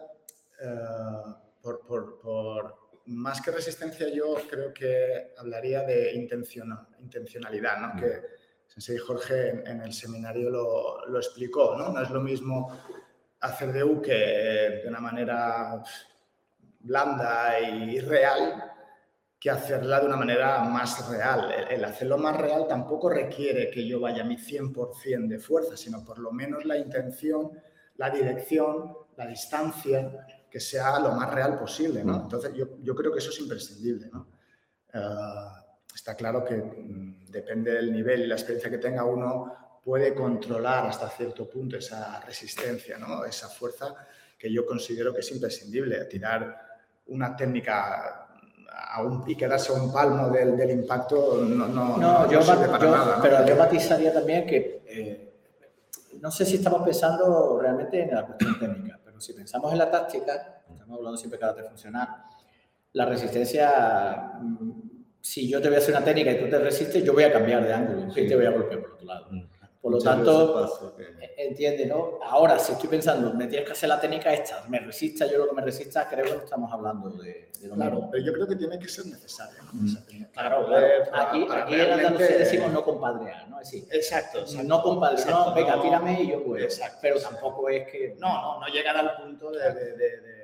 [1.61, 7.95] por, por, por, más que resistencia, yo creo que hablaría de intencionalidad, ¿no?
[7.95, 8.01] Mm.
[8.01, 8.23] Que,
[8.67, 11.93] Sensei Jorge en, en el seminario lo, lo, explicó, ¿no?
[11.93, 12.77] No es lo mismo
[13.41, 14.13] hacer de uke
[14.83, 15.81] de una manera
[16.81, 18.74] blanda y real
[19.39, 21.53] que hacerla de una manera más real.
[21.69, 26.05] El, hacerlo más real tampoco requiere que yo vaya a mi 100% de fuerza, sino
[26.05, 27.51] por lo menos la intención,
[27.97, 32.03] la dirección, la distancia, que sea lo más real posible.
[32.05, 32.23] ¿no?
[32.23, 34.09] Entonces yo, yo creo que eso es imprescindible.
[34.13, 34.29] ¿no?
[34.95, 40.15] Uh, está claro que mm, depende del nivel y la experiencia que tenga uno, puede
[40.15, 43.25] controlar hasta cierto punto esa resistencia, ¿no?
[43.25, 43.95] esa fuerza
[44.39, 46.05] que yo considero que es imprescindible.
[46.07, 46.59] Tirar
[47.07, 48.24] una técnica
[48.77, 52.79] a un, y quedarse a un palmo del, del impacto no, no, no, yo, para
[52.79, 53.17] yo, nada.
[53.17, 53.23] ¿no?
[53.23, 55.35] Pero yo matizaría también que eh,
[56.21, 59.91] no sé si estamos pensando realmente en la cuestión técnica, pero si pensamos en la
[59.91, 62.09] táctica, estamos hablando siempre de carácter funcional,
[62.93, 64.71] la resistencia, mm,
[65.21, 67.33] si yo te voy a hacer una técnica y tú te resistes, yo voy a
[67.33, 69.27] cambiar de ángulo y te voy a golpear por otro lado.
[69.31, 69.43] Mm.
[69.85, 72.19] Por lo tanto, e, entiende, ¿no?
[72.23, 75.51] Ahora, si estoy pensando, me tienes que hacer la técnica esta, me resista, yo lo
[75.51, 78.49] que me resista, creo que no estamos hablando de, de lo claro, pero yo creo
[78.49, 79.63] que tiene que ser necesario.
[79.63, 79.83] ¿no?
[79.83, 80.25] Mm.
[80.33, 80.87] Claro, claro.
[81.13, 83.61] Aquí, aquí en Andalucía decimos no compadrear, ¿no?
[83.61, 86.65] Es decir, exacto, exacto, No compadrear, no, venga, tírame y yo puedo.
[86.65, 88.17] Exacto, pero tampoco es que...
[88.19, 89.71] No, no, no llegar al punto de...
[89.71, 90.44] de, de, de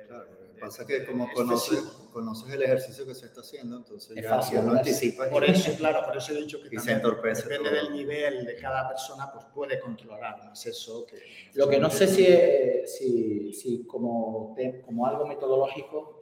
[0.61, 1.79] pasa que como conoces,
[2.13, 4.77] conoces el ejercicio que se está haciendo, entonces es ya, fácil, ya lo ¿no?
[4.79, 5.27] anticipas.
[5.29, 7.83] Por eso, claro, por eso he dicho que Y se entorpece depende todo.
[7.83, 11.05] del nivel de cada persona, pues puede controlar más eso.
[11.05, 11.17] Que,
[11.55, 16.19] Lo que no sé si, es- si, si como, como algo metodológico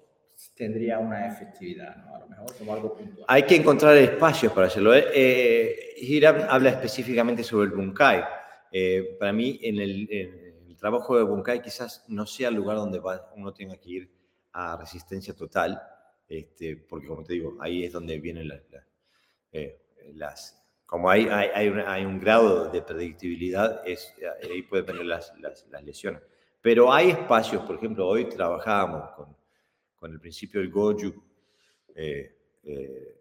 [0.55, 2.15] tendría una efectividad, ¿no?
[2.15, 3.25] A lo mejor como algo puntual.
[3.27, 4.95] Hay que encontrar espacios para hacerlo.
[4.95, 8.23] Eh, eh, habla específicamente sobre el Bunkai.
[8.71, 12.77] Eh, para mí, en el, en el trabajo de Bunkai quizás no sea el lugar
[12.77, 14.09] donde va- uno tenga que ir
[14.53, 15.81] a resistencia total,
[16.27, 18.61] este, porque como te digo, ahí es donde vienen las...
[18.71, 18.85] las,
[19.51, 19.79] eh,
[20.15, 24.11] las- como hay, hay, hay, una- hay un grado de predictibilidad, es,
[24.43, 26.21] ahí pueden venir las, las, las lesiones.
[26.61, 29.35] Pero hay espacios, por ejemplo, hoy trabajábamos con,
[29.95, 31.13] con el principio del Goju,
[31.95, 33.15] eh, eh,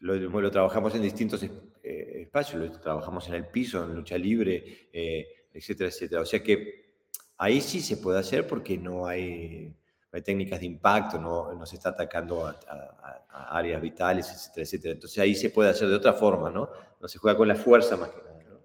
[0.00, 4.88] lo, lo trabajamos en distintos eh, espacios, lo trabajamos en el piso, en lucha libre,
[4.92, 6.20] eh, etcétera, etcétera.
[6.22, 6.94] O sea que
[7.38, 9.74] ahí sí se puede hacer porque no hay,
[10.14, 12.56] hay técnicas de impacto, no, se está atacando a,
[13.50, 14.94] áreas vitales, etcétera, etcétera.
[14.94, 16.70] Entonces ahí se puede hacer de otra forma, ¿no?
[17.00, 18.60] No se juega con la fuerza más que nada, ¿no?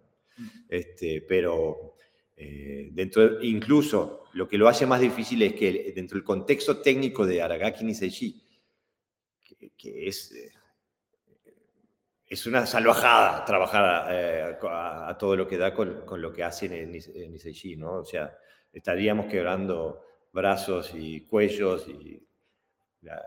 [0.70, 1.96] Este, pero
[2.38, 6.82] eh, dentro, de- incluso lo que lo hace más difícil es que dentro del contexto
[6.82, 8.48] técnico de Aragaki Niseishi,
[9.44, 10.52] que, que es, eh,
[12.28, 16.94] es una salvajada trabajar eh, a, todo lo que da con, lo que hacen en,
[16.94, 17.94] en Niseishi, ¿no?
[17.94, 18.38] O sea,
[18.72, 22.22] estaríamos quebrando brazos y cuellos y
[23.02, 23.24] la-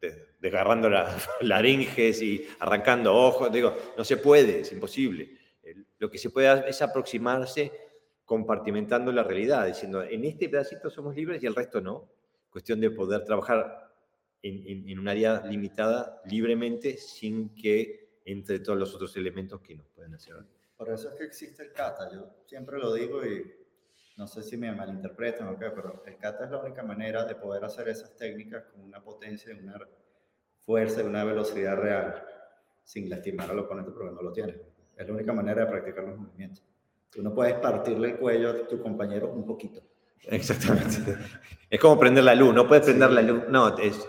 [0.00, 3.50] de- desgarrando las laringes y arrancando ojos.
[3.52, 5.38] Digo, no se puede, es imposible.
[5.98, 7.72] Lo que se puede hacer es aproximarse
[8.24, 12.08] compartimentando la realidad, diciendo, en este pedacito somos libres y el resto no.
[12.50, 13.92] Cuestión de poder trabajar
[14.42, 19.74] en, en- en un área limitada libremente sin que entre todos los otros elementos que
[19.76, 20.34] nos pueden hacer.
[20.76, 22.10] Por eso es que existe el kata.
[22.12, 23.50] Yo siempre lo digo y
[24.16, 27.34] no sé si me malinterpretan o qué, pero el kata es la única manera de
[27.34, 29.78] poder hacer esas técnicas con una potencia, una
[30.64, 32.24] fuerza y una velocidad real,
[32.82, 34.56] sin lastimar al oponente porque no lo tiene.
[34.96, 36.64] Es la única manera de practicar los movimientos.
[37.10, 39.82] Tú no puedes partirle el cuello a tu compañero un poquito.
[40.22, 40.98] Exactamente.
[41.70, 44.08] es como prender la luz, no puedes prender la luz, no, es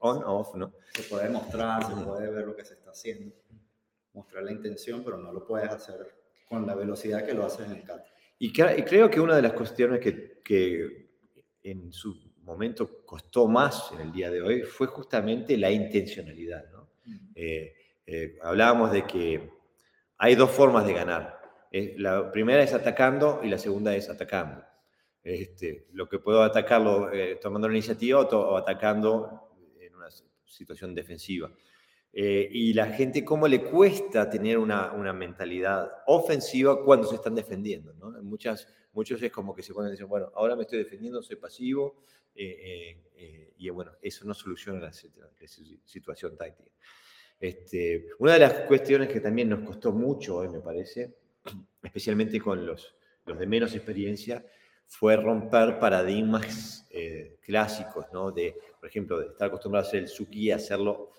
[0.00, 0.72] on, off, ¿no?
[0.92, 3.34] Se puede mostrar, se puede ver lo que se está haciendo,
[4.12, 6.14] mostrar la intención, pero no lo puedes hacer
[6.46, 8.15] con la velocidad que lo haces en el kata.
[8.38, 11.10] Y, cre- y creo que una de las cuestiones que, que
[11.62, 16.70] en su momento costó más en el día de hoy fue justamente la intencionalidad.
[16.70, 16.90] ¿no?
[17.34, 17.74] Eh,
[18.06, 19.50] eh, hablábamos de que
[20.18, 21.40] hay dos formas de ganar.
[21.72, 24.62] Eh, la primera es atacando y la segunda es atacando.
[25.22, 30.08] Este, lo que puedo atacarlo eh, tomando la iniciativa o, o atacando en una
[30.44, 31.50] situación defensiva.
[32.18, 37.34] Eh, y la gente, ¿cómo le cuesta tener una, una mentalidad ofensiva cuando se están
[37.34, 37.92] defendiendo?
[37.92, 38.10] ¿no?
[38.22, 41.36] Muchas, muchos es como que se ponen y dicen, bueno, ahora me estoy defendiendo, soy
[41.36, 46.70] pasivo, eh, eh, y bueno, eso no soluciona la, situ- la si- situación táctica.
[47.38, 51.18] Este, una de las cuestiones que también nos costó mucho hoy, me parece,
[51.82, 54.42] especialmente con los, los de menos experiencia,
[54.86, 56.88] fue romper paradigmas
[57.42, 58.30] clásicos, ¿no?
[58.32, 61.10] De, por ejemplo, de estar acostumbrado a hacer el suki y hacerlo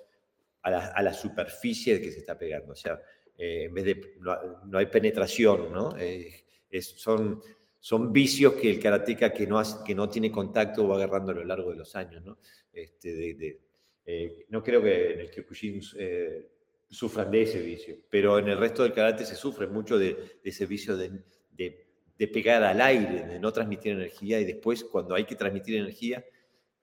[0.67, 2.73] a la, a la superficie que se está pegando.
[2.73, 2.99] O sea,
[3.37, 5.95] eh, en vez de, no, no hay penetración, ¿no?
[5.97, 7.41] Eh, es- son,
[7.79, 11.35] son vicios que el karateka que no, hace- que no tiene contacto va agarrando a
[11.35, 12.39] lo largo de los años, ¿no?
[12.73, 13.59] Este, de, de-
[14.05, 16.47] eh, no creo que en el Kyokushin eh,
[16.89, 17.95] sufran de ese vicio.
[18.09, 21.11] Pero en el resto del karate se sufre mucho de, de ese vicio de,
[21.51, 26.23] de, pegar al aire, de no transmitir energía y después cuando hay que transmitir energía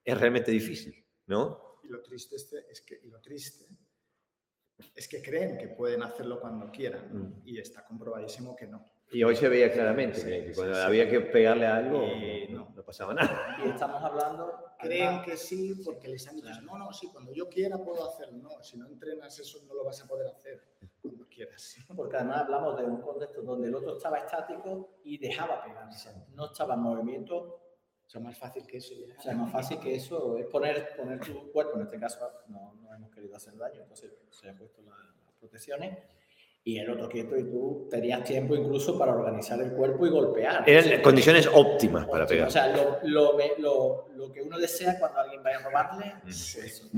[0.03, 1.64] es realmente difícil, ¿no?
[1.85, 3.65] Y lo triste este, es que, y lo triste
[4.93, 7.41] es que creen que pueden hacerlo cuando quieran Mm.
[7.45, 8.83] y está comprobadísimo que no.
[9.11, 10.81] Y hoy se veía claramente Sí, que sí, cuando sí.
[10.81, 12.83] había que pegarle a algo Y no, no.
[12.83, 13.57] pasaba nada.
[13.63, 14.51] Y estamos hablando.
[14.79, 16.65] Creen que sí porque les han dicho, Claro.
[16.65, 18.37] no, no, sí, cuando yo quiera puedo hacerlo.
[18.39, 20.61] No, si no entrenas eso no lo vas a poder hacer
[21.01, 21.75] cuando quieras.
[21.95, 26.09] Porque además hablamos de un contexto donde el otro estaba estático y dejaba pegarse.
[26.33, 27.61] No estaba en movimiento.
[28.05, 29.15] O sea, más fácil que eso ya.
[29.17, 32.75] O sea, más fácil que eso es poner, poner tu cuerpo, en este caso no,
[32.81, 35.97] no hemos querido hacer daño, entonces se han puesto las, las protecciones
[36.63, 40.63] y el otro quieto y tú tenías tiempo incluso para organizar el cuerpo y golpear.
[40.67, 42.47] Eran O sea, condiciones óptimas para pegar.
[42.47, 46.59] O sea, lo, lo, lo- lo que uno desea cuando alguien vaya a robarle, Sí.
[46.59, 46.89] eso.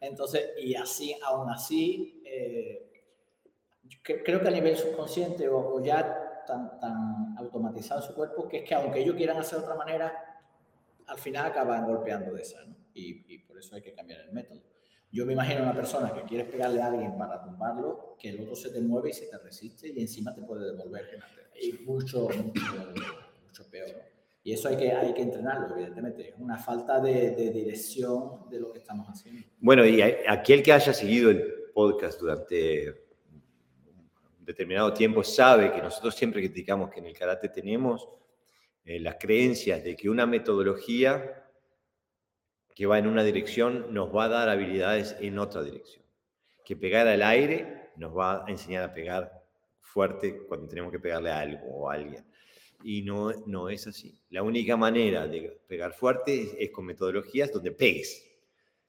[0.00, 2.90] Entonces, y así, aún así, eh,
[4.04, 8.48] cre- creo que a nivel subconsciente o, o ya tan, tan automatizado en su cuerpo,
[8.48, 10.31] que es que aunque ellos quieran hacer de otra manera,
[11.06, 12.76] al final acaban golpeando de esa, ¿no?
[12.94, 14.62] Y, por eso hay que cambiar el método.
[15.10, 18.56] Yo me imagino una persona que quieres pegarle a alguien para tumbarlo, que el otro
[18.56, 21.18] se te mueve y se te resiste y encima te puede devolver.
[21.60, 22.92] Y mucho, mucho,
[23.46, 23.88] mucho peor.
[23.88, 24.12] ¿no?
[24.44, 26.30] Y eso hay que, hay que entrenarlo, evidentemente.
[26.30, 29.42] Es una falta de, de dirección de lo que estamos haciendo.
[29.60, 32.90] Bueno, y aquel que haya seguido el podcast durante
[34.38, 38.08] un determinado tiempo sabe que nosotros siempre criticamos que en el karate tenemos
[38.84, 41.44] eh, las creencias de que una metodología
[42.74, 46.04] que va en una dirección nos va a dar habilidades en otra dirección.
[46.64, 49.30] Que pegar al aire nos va a enseñar a pegar
[49.80, 52.24] fuerte cuando tenemos que pegarle a algo o a alguien.
[52.82, 54.18] Y no, no es así.
[54.30, 58.28] La única manera de pegar fuerte es, es con metodologías donde pegues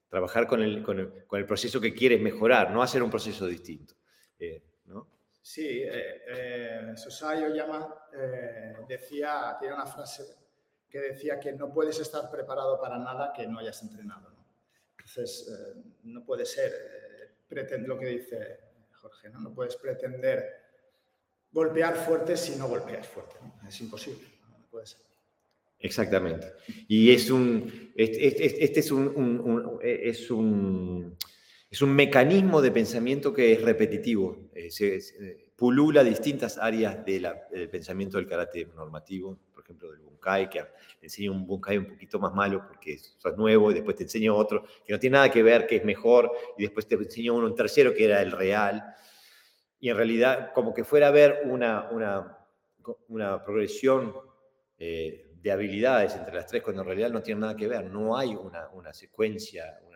[0.08, 3.46] trabajar con el, con el, con el proceso que quieres mejorar, no hacer un proceso
[3.46, 3.94] distinto.
[4.38, 4.62] eh.
[5.46, 6.94] Sí, eh, eh,
[8.14, 10.24] eh, decía, tiene una frase
[10.88, 14.30] que decía que no puedes estar preparado para nada que no hayas entrenado.
[14.30, 14.42] ¿no?
[14.92, 18.58] Entonces, eh, no puede ser eh, lo que dice
[18.94, 19.40] Jorge, ¿no?
[19.40, 20.48] no puedes pretender
[21.52, 23.36] golpear fuerte si no golpeas fuerte.
[23.42, 23.68] ¿no?
[23.68, 25.00] Es imposible, no puede ser.
[25.78, 26.54] Exactamente.
[26.88, 31.18] Y es un, este, este- es un- es un,
[31.74, 34.36] es un mecanismo de pensamiento que es repetitivo.
[34.54, 39.90] eh, se- se- pulula distintas áreas de la- del pensamiento del karate normativo, por ejemplo,
[39.90, 40.60] del bunkai, que
[41.00, 44.36] te enseño un bunkai un poquito más malo porque sos nuevo, y después te enseño
[44.36, 47.46] otro que no tiene nada que ver, que es mejor, y después te enseño uno,
[47.48, 48.84] un tercero que era el real.
[49.80, 52.38] Y en realidad, como que fuera a ver una, una,
[53.08, 54.14] una progresión
[54.78, 58.16] eh, de habilidades entre las tres, cuando en realidad no tiene nada que ver, no
[58.16, 59.93] hay una, una secuencia una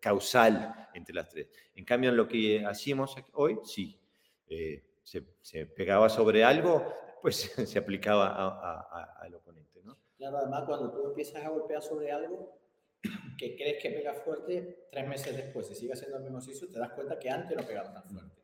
[0.00, 1.48] causal entre las tres.
[1.74, 3.98] En cambio, en lo que hacíamos hoy, sí,
[4.48, 9.80] eh, se, pegaba sobre algo, pues se aplicaba a- a- a- al oponente.
[9.82, 9.96] ¿no?
[10.16, 12.58] Claro, además, cuando tú empiezas a golpear sobre algo
[13.38, 16.78] que crees que pega fuerte, tres meses después, si sigue haciendo el mismo ejercicio, te
[16.78, 18.34] das cuenta que antes no pegaba tan fuerte.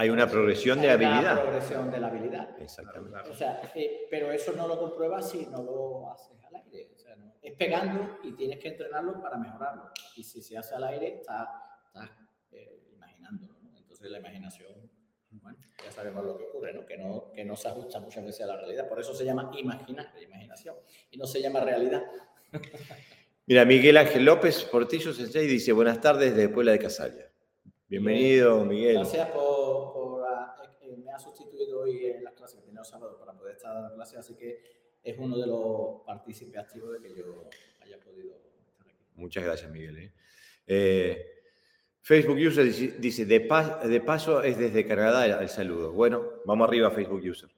[0.00, 1.42] Hay una progresión de Hay una habilidad.
[1.42, 2.58] progresión de la habilidad.
[2.58, 3.28] Exactamente.
[3.28, 6.90] O sea, eh, pero eso no lo compruebas si no lo haces al aire.
[6.94, 9.90] O sea, no- es pegando y tienes que entrenarlo para mejorarlo.
[10.16, 11.48] Y si se hace al aire, estás
[11.86, 12.08] estás,
[12.52, 13.52] eh, imaginándolo.
[13.62, 13.76] ¿no?
[13.76, 14.72] Entonces la imaginación,
[15.32, 16.86] bueno, ya sabemos lo que ocurre, ¿no?
[16.86, 17.30] Que, ¿no?
[17.32, 18.88] que no se ajusta muchas veces a la realidad.
[18.88, 20.76] Por eso se llama imaginar, imaginación,
[21.10, 22.02] y no se llama realidad.
[23.46, 27.29] Mira, Miguel Ángel López Portillo Sensei dice, buenas tardes desde Puebla de Casalia.
[27.90, 28.94] Bienvenido, Miguel.
[28.94, 32.88] Gracias por, por, ah, eh, me ha sustituido hoy en las clases que tenía los
[32.88, 34.62] sábados para poder estar dando clases, así que
[35.02, 37.48] es uno de los partícipes activos de que yo
[37.80, 38.36] haya podido
[38.68, 39.04] estar aquí.
[39.16, 39.98] Muchas gracias, Miguel.
[39.98, 40.12] ¿eh?
[40.68, 41.26] Eh,
[42.00, 45.90] Facebook User dice, de, pas- de paso es desde Canadá el, el saludo.
[45.90, 47.50] Bueno, vamos arriba, Facebook User.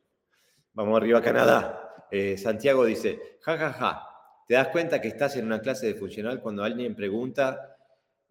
[0.73, 2.07] Vamos arriba, Canadá.
[2.11, 4.09] Eh, Santiago dice, ja, ja, ja.
[4.49, 7.72] ¿Te das cuenta que estás en una clase de funcional cuando alguien pregunta,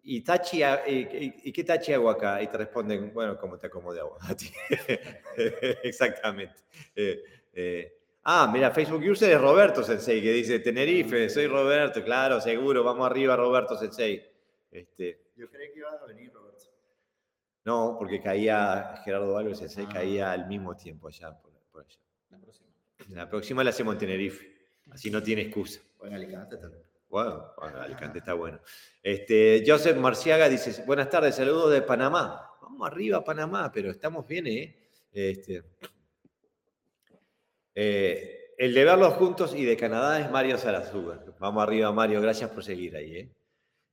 [0.04, 2.42] ¿y, tachi, a- y, y- y qué tachi hago acá?
[2.42, 4.18] Y te responden, bueno, como te acomode a vos.
[4.28, 4.50] a ti".
[5.82, 6.54] Exactamente.
[6.94, 7.22] Eh,
[7.52, 12.82] eh, ah, mira, Facebook User es Roberto Sensei, que dice, Tenerife, soy Roberto, claro, seguro,
[12.84, 14.24] vamos arriba, Roberto Sensei.
[14.70, 16.64] Este, Yo creí que ibas a venir, Roberto.
[17.64, 19.92] no, porque caía Gerardo Álvarez Sensei, Ah.
[19.92, 21.98] caía al mismo tiempo allá, por, por allá.
[22.30, 22.68] La próxima.
[23.10, 25.80] La próxima la hacemos en Tenerife, así no tiene excusa.
[25.98, 26.82] O en Alicante también.
[27.12, 28.58] Bueno, bueno, Alicante está bueno.
[29.02, 32.50] Este, Joseph Marciaga dice, buenas tardes, saludos de Panamá.
[32.62, 34.74] Vamos arriba, Panamá, pero estamos bien, ¿eh?
[35.12, 35.62] Este,
[37.74, 41.22] eh, el de verlos juntos y de Canadá es Mario Sarazuga.
[41.38, 43.32] Vamos arriba, Mario, gracias por seguir ahí, ¿eh?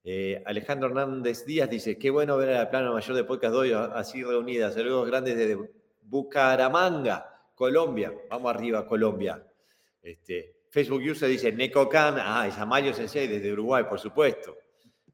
[0.05, 3.74] Eh, Alejandro Hernández Díaz dice, qué bueno ver a la plana mayor de Podcast Doy
[3.74, 4.72] así reunida.
[4.72, 5.57] Saludos grandes desde
[6.03, 8.13] Bucaramanga, Colombia.
[8.30, 9.45] Vamos arriba, Colombia.
[10.01, 14.55] Este, Facebook User dice, Necocan, ah, es Amayo Sensei desde Uruguay, por supuesto.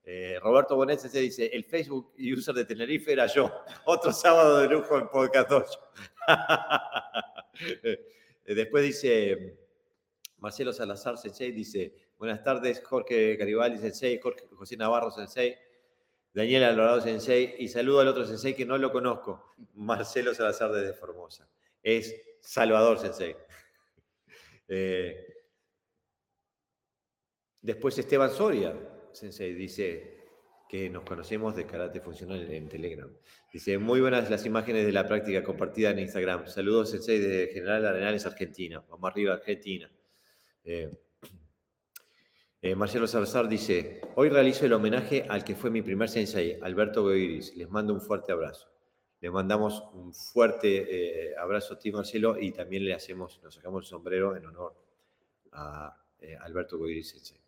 [0.03, 3.51] Eh, Roberto Bonet Sensei dice, el Facebook User de Tenerife era yo.
[3.85, 5.79] Otro sábado de lujo en Podcast 8.
[8.45, 9.57] Después dice,
[10.37, 15.57] Marcelo Salazar Sensei dice, buenas tardes, Jorge Garibaldi Sensei, Jorge, José Navarro Sensei,
[16.33, 20.93] Daniel Alvarado Sensei, y saludo al otro Sensei que no lo conozco, Marcelo Salazar desde
[20.93, 21.49] Formosa.
[21.81, 23.35] Es Salvador Sensei.
[24.67, 25.34] Eh,
[27.65, 28.73] después Esteban Soria,
[29.11, 30.15] Sensei, dice
[30.69, 33.09] que nos conocemos de karate funcional en Telegram.
[33.51, 36.47] Dice, muy buenas las imágenes de la práctica compartida en Instagram.
[36.47, 38.83] Saludos, Sensei, de General Arenales, Argentina.
[38.87, 39.89] Vamos arriba, Argentina.
[40.63, 40.91] Eh,
[42.61, 47.03] eh, Marcelo Salazar dice, hoy realizo el homenaje al que fue mi primer sensei, Alberto
[47.03, 47.55] Goiris.
[47.55, 48.67] Les mando un fuerte abrazo.
[49.21, 53.85] Le mandamos un fuerte eh, abrazo a ti, Marcelo, y también le hacemos, nos sacamos
[53.85, 54.75] el sombrero en honor
[55.51, 55.95] a
[56.41, 57.44] Alberto Goiris Sensei.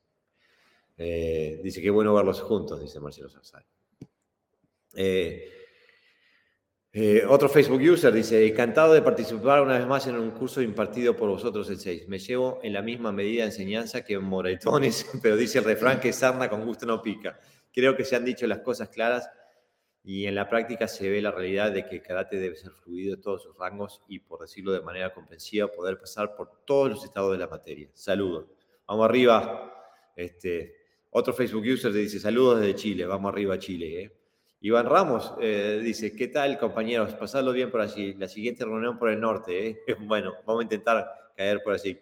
[0.98, 3.66] Dice, qué bueno verlos juntos, dice Marcelo Salazar.
[7.00, 11.16] Eh, otro Facebook user dice, encantado de participar una vez más en un curso impartido
[11.16, 12.08] por vosotros el 6.
[12.08, 16.12] Me llevo en la misma medida de enseñanza que moretones, pero dice el refrán que
[16.12, 17.40] sarna con gusto no pica.
[17.72, 19.30] Creo que se han dicho las cosas claras
[20.04, 23.14] y en la práctica se ve la realidad de que el karate debe ser fluido
[23.14, 27.04] en todos sus rangos y, por decirlo de manera comprensiva, poder pasar por todos los
[27.04, 27.92] estados de la materia.
[27.94, 28.48] Saludos.
[28.88, 29.72] Vamos arriba.
[30.16, 30.87] Este,
[31.18, 33.06] otro Facebook user dice, saludos desde Chile.
[33.06, 34.04] Vamos arriba Chile.
[34.04, 34.12] ¿eh?
[34.62, 37.16] Iván Ramos eh, dice, ¿qué tal compañeros?
[37.16, 38.14] Pasadlo bien por allí.
[38.14, 39.68] La siguiente reunión por el norte.
[39.68, 39.84] ¿eh?
[40.02, 42.00] Bueno, vamos a intentar caer por allí.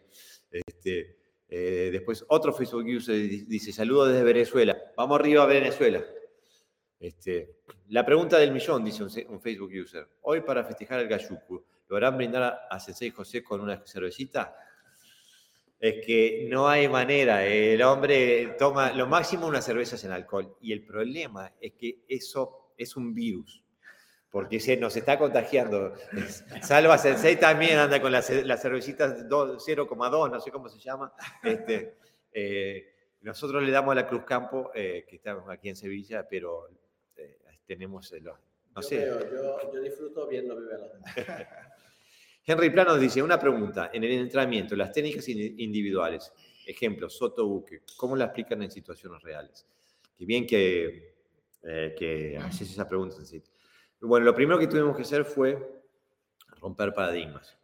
[0.52, 4.78] Este, eh, después otro Facebook user dice, saludos desde Venezuela.
[4.98, 6.04] Vamos arriba a Venezuela.
[7.00, 10.08] Este, la pregunta del millón, dice un, Facebook user.
[10.24, 14.56] Hoy para festejar el Gayuku, ¿lo harán brindar a Sensei José con una cervecita?
[15.80, 17.46] Es que no hay manera.
[17.46, 20.56] El hombre toma lo máximo unas cervezas en alcohol.
[20.62, 23.64] Y el problema es que eso es un virus.
[24.32, 25.94] Porque se nos está contagiando.
[26.62, 31.14] Salva Sensei también anda con las, cervecitas 0,2, no sé cómo se llama.
[31.44, 31.98] Este,
[32.34, 36.68] eh, nosotros le damos a la Cruz Campo, eh, que estamos aquí en Sevilla, pero
[37.16, 38.38] eh, tenemos los.
[38.76, 39.08] No sé.
[39.08, 40.56] yo, disfruto viendo
[42.46, 46.32] Henry Plano dice, una pregunta, en el entrenamiento, las técnicas individuales,
[46.68, 49.66] ejemplo, Soto Buque, ¿cómo la explican en situaciones reales?
[50.16, 51.16] Qué bien que,
[51.64, 53.18] eh, que haces esa pregunta.
[54.02, 55.58] Bueno, lo primero que tuvimos que hacer fue
[56.62, 57.58] romper paradigmas.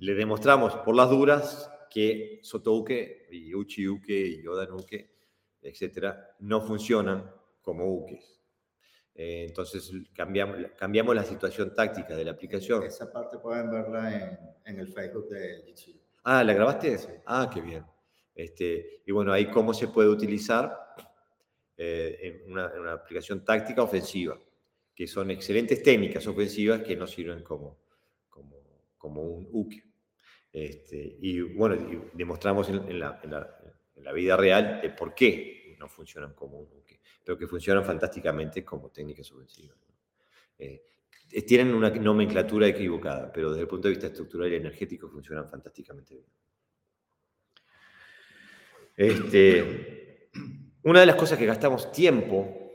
[0.00, 5.10] Le demostramos por las duras que Soto-Uke y Uchi-Uke y Yodan-Uke,
[5.62, 7.30] etcétera, no funcionan
[7.62, 8.43] como ukes.
[9.14, 12.82] Eh, entonces cambiamos, cambiamos la situación táctica de la aplicación.
[12.82, 15.92] Esa parte pueden verla en, el Facebook de Jitsu.
[16.24, 16.98] Ah, ¿la grabaste?
[17.26, 17.84] Ah, qué bien.
[18.34, 20.94] Este, y bueno, ahí cómo se puede utilizar
[21.76, 24.38] eh, en, una, aplicación táctica ofensiva,
[24.94, 27.78] que son excelentes técnicas ofensivas que no sirven como,
[28.28, 28.56] como,
[28.96, 29.74] como un UK.
[30.52, 31.76] Este, y bueno,
[32.12, 33.30] demostramos en, la, en,
[34.04, 36.92] la, vida real de por qué no funcionan como UK
[37.24, 39.78] pero que funcionan fantásticamente como técnicas ofensivas.
[40.58, 40.82] Eh,
[41.46, 46.14] tienen una nomenclatura equivocada, pero desde el punto de vista estructural y energético funcionan fantásticamente
[46.14, 46.26] bien.
[48.96, 50.30] Este,
[50.82, 52.72] una de las cosas que gastamos tiempo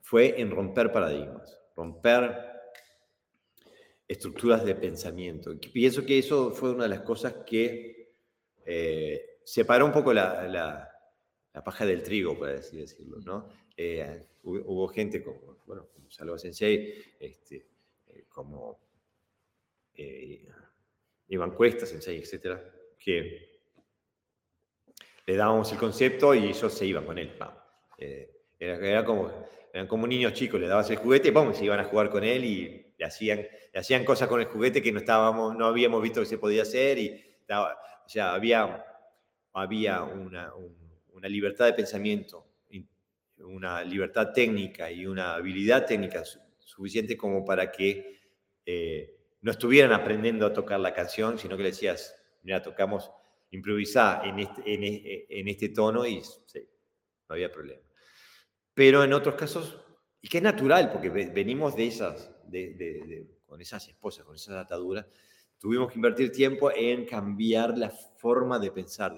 [0.00, 2.54] fue en romper paradigmas, romper
[4.06, 5.52] estructuras de pensamiento.
[5.52, 8.14] Y pienso que eso fue una de las cosas que
[8.64, 10.93] eh, separó un poco la,
[11.62, 13.18] paja del trigo, por así decirlo.
[13.20, 13.48] ¿no?
[13.76, 17.66] Eh, hubo, gente como, bueno, como Salva Sensei, este,
[18.08, 18.80] eh, como
[19.94, 20.46] eh,
[21.28, 22.62] Iván Cuesta Sensei, etcétera,
[22.98, 23.60] que
[25.26, 27.32] le dábamos el concepto y ellos se iban con él.
[28.58, 29.30] Era, como,
[29.72, 32.44] eran como niños chicos, le dabas el juguete y se iban a jugar con él
[32.44, 36.20] y le hacían, le hacían cosas con el juguete que no, estábamos, no habíamos visto
[36.20, 38.84] que se podía hacer y o sea, había,
[39.52, 40.52] había una,
[41.24, 42.46] una libertad de pensamiento
[43.38, 46.22] una libertad técnica y una habilidad técnica
[46.58, 48.20] suficiente como para que
[48.64, 53.10] eh, no estuvieran aprendiendo a tocar la canción, sino que le decías, mira, tocamos
[53.50, 57.82] improvisar en este, e, este tono y no había problema.
[58.72, 59.78] Pero en otros casos,
[60.20, 65.06] y que es natural, porque venimos de esas, de, con esas esposas, con esas ataduras,
[65.58, 69.14] tuvimos que invertir tiempo en cambiar la forma de pensar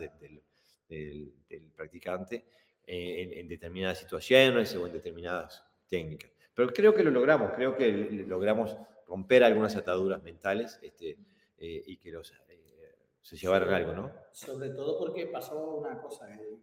[0.89, 1.33] del,
[1.75, 2.45] practicante
[2.87, 6.31] en, en determinadas situaciones o en determinadas técnicas.
[6.55, 7.91] Pero creo que lo logramos, creo que
[8.27, 8.77] logramos
[9.07, 11.19] romper algunas ataduras mentales este,
[11.59, 14.13] eh, y que los, eh, se llevaron algo, ¿no?
[14.33, 16.59] Sobre todo porque pasó una cosa, eh,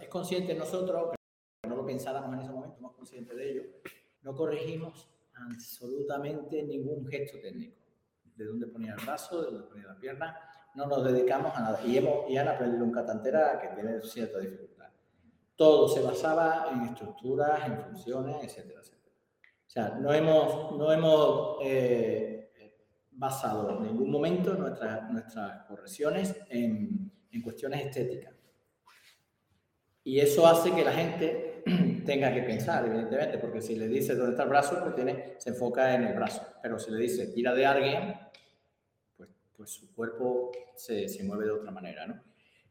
[0.00, 1.14] es consciente nosotros,
[1.66, 3.62] no lo pensáramos en ese momento, somos conscientes de ello,
[4.22, 7.76] no corregimos absolutamente ningún gesto técnico.
[8.36, 10.47] De dónde ponía el brazo, de dónde ponía la pierna,
[10.78, 11.80] no nos dedicamos a nada.
[11.84, 14.86] Y, hemos, y han aprendido un catantera que tiene cierta dificultad.
[15.56, 19.16] Todo se basaba en estructuras, en funciones, etcétera, etcétera.
[19.66, 22.52] O sea, no hemos, no hemos eh,
[23.10, 28.34] basado en ningún momento nuestras, nuestras correcciones en, en cuestiones estéticas.
[30.04, 31.64] Y eso hace que la gente
[32.06, 35.50] tenga que pensar, evidentemente, porque si le dice dónde está el brazo, pues tiene, se
[35.50, 36.40] enfoca en el brazo.
[36.62, 38.14] Pero si le dice tira de alguien,
[39.58, 42.22] pues, su cuerpo se, se, mueve de otra manera, ¿no?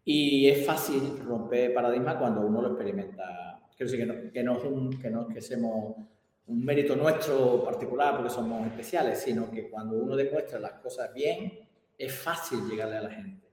[0.06, 3.60] Y es fácil romper paradigma cuando uno lo experimenta.
[3.76, 5.98] Quiero decir que no, que no es un, que no que seamos
[6.46, 11.60] un mérito nuestro particular porque somos especiales, sino que cuando uno demuestra las cosas bien,
[11.98, 13.46] es fácil llegarle a la gente.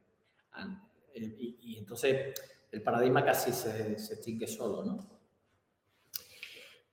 [1.12, 2.34] Eh, y, y entonces
[2.70, 5.14] el paradigma casi se, se extingue solo, ¿no?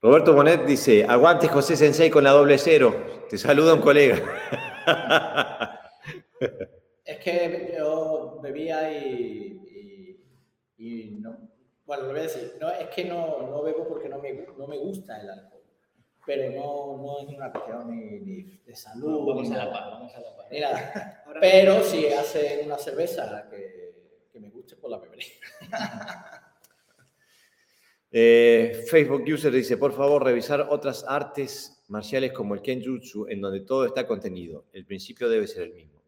[0.02, 3.28] Roberto Monet dice, aguante José Sensei con la doble cero.
[3.30, 4.18] Te saluda un colega.
[7.06, 10.20] es que yo bebía y,
[10.78, 11.38] y, y no,
[11.86, 14.68] bueno, lo voy a decir, no, es que no, no bebo porque no me, no
[14.68, 15.62] me gusta el alcohol
[16.26, 19.28] pero no, no es una cuestión ni, ni de salud.
[19.28, 20.48] vamos, a la paz, vamos a la paz.
[20.52, 21.24] Ni nada.
[21.42, 25.26] pero si hace una cerveza que, que me guste, pues la beberé.
[28.12, 33.62] eh, Facebook User dice, por favor, revisar otras artes marciales como el Kenjutsu, en donde
[33.62, 34.66] todo está contenido.
[34.74, 36.01] El principio debe ser el mismo.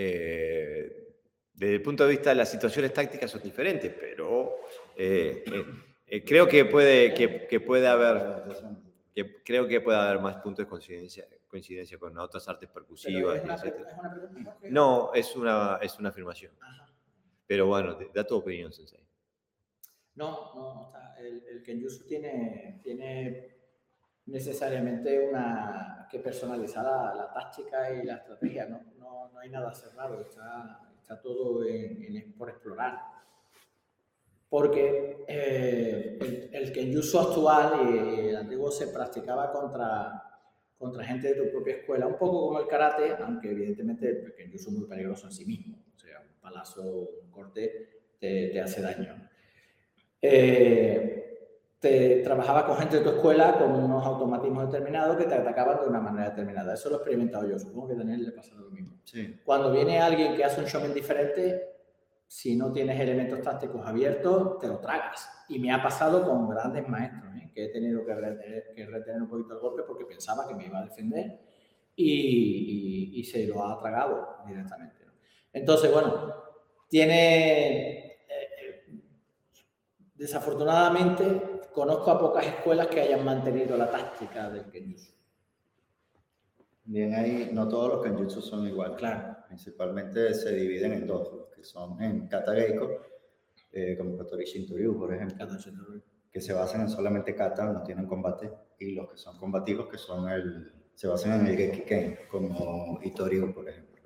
[0.00, 1.08] Eh,
[1.54, 4.60] desde el punto de vista de las situaciones tácticas son diferentes, pero
[4.94, 5.64] eh, eh,
[6.06, 8.44] eh, creo que puede, que, que puede haber,
[9.12, 13.38] que creo que puede haber más puntos de coincidencia, coincidencia con otras artes percusivas.
[13.38, 13.64] ¿Es una, etc.
[13.64, 14.56] ¿Es una pregunta?
[14.70, 16.52] No, es una, es una afirmación.
[16.60, 16.88] Ajá.
[17.44, 19.00] Pero bueno, da tu opinión, Sensei.
[20.14, 23.57] No, no, está, el, el Kenjutsu tiene, tiene
[24.28, 29.72] necesariamente una, que personalizar la, la táctica y la estrategia, no, no, no hay nada
[29.74, 32.98] cerrado, está, está todo en, en, por explorar.
[34.48, 40.22] Porque eh, el, el Kenjutsu actual y el antiguo se practicaba contra,
[40.78, 44.70] contra gente de tu propia escuela, un poco como el karate, aunque evidentemente el Kenjutsu
[44.70, 46.82] es muy peligroso en sí mismo, o sea, un palazo,
[47.22, 49.28] un corte te, te hace daño.
[50.20, 51.18] Eh,
[51.80, 55.88] te trabajaba con gente de tu escuela con unos automatismos determinados que te atacaban de
[55.88, 56.74] una manera determinada.
[56.74, 58.98] Eso lo he experimentado yo, supongo que a Daniel le pasa lo mismo.
[59.04, 59.40] Sí.
[59.44, 61.68] Cuando viene alguien que hace un shomen diferente,
[62.26, 65.28] si no tienes elementos tácticos abiertos, te lo tragas.
[65.48, 67.50] Y me ha pasado con grandes maestros, ¿eh?
[67.54, 70.66] que he tenido que retener, que retener, un poquito el golpe porque pensaba que me
[70.66, 71.38] iba a defender
[71.94, 75.04] y, y, y se lo ha tragado directamente.
[75.06, 75.12] ¿no?
[75.52, 76.34] Entonces, bueno,
[76.88, 78.07] tiene...
[80.18, 85.12] Desafortunadamente, conozco a pocas escuelas que hayan mantenido la táctica del Kenjutsu.
[86.82, 88.96] Bien, ahí no todos los Kenjutsu son iguales.
[88.96, 89.36] Claro.
[89.46, 93.00] Principalmente se dividen en dos, los que son en Kata Geiko,
[93.70, 95.46] eh, como Katori Shintoryu, por ejemplo,
[96.32, 99.98] que se basan en solamente Kata, no tienen combate, y los que son combativos, que
[99.98, 104.02] son el, se basan en el Gekiken, como Itoryu, por ejemplo.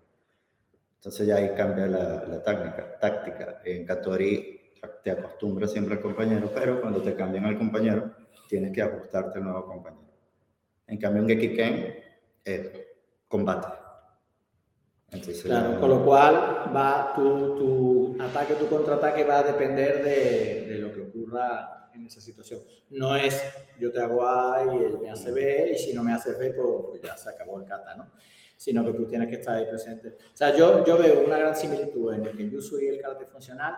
[0.96, 3.62] Entonces ya ahí cambia la, la táctica, táctica.
[3.64, 4.61] En Katori
[5.02, 8.12] te acostumbras siempre al compañero, pero cuando te cambian al compañero,
[8.48, 10.12] tienes que ajustarte al nuevo compañero.
[10.86, 11.94] En cambio, en Gekiken
[12.44, 12.70] es
[13.28, 13.68] combate.
[15.10, 20.66] Entonces, claro, con lo cual va tu, tu ataque, tu contraataque va a depender de,
[20.72, 22.60] de, lo que ocurra en esa situación.
[22.90, 23.42] No es
[23.78, 26.52] yo te hago A y él me hace B y si no me hace B,
[26.52, 28.10] pues, pues ya se acabó el kata, ¿no?
[28.56, 30.08] Sino que tú tienes que estar ahí presente.
[30.08, 33.74] O sea, yo, yo veo una gran similitud en el Kenjutsu y el karate funcional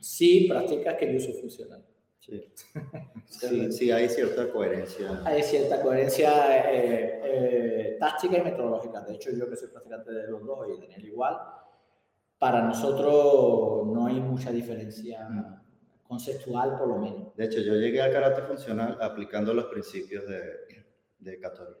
[0.00, 1.84] si practicas Kenjutsu funcional.
[2.20, 2.52] Sí.
[3.26, 5.22] sí, sí, hay cierta coherencia.
[5.24, 9.00] Hay cierta coherencia eh, eh, táctica y metodológica.
[9.00, 11.36] De hecho, yo que soy practicante de los dos y Daniel igual,
[12.38, 15.28] para nosotros no hay mucha diferencia
[16.04, 17.34] conceptual, por lo menos.
[17.36, 20.86] De hecho, yo llegué al karate funcional aplicando los principios de,
[21.18, 21.74] de Katori.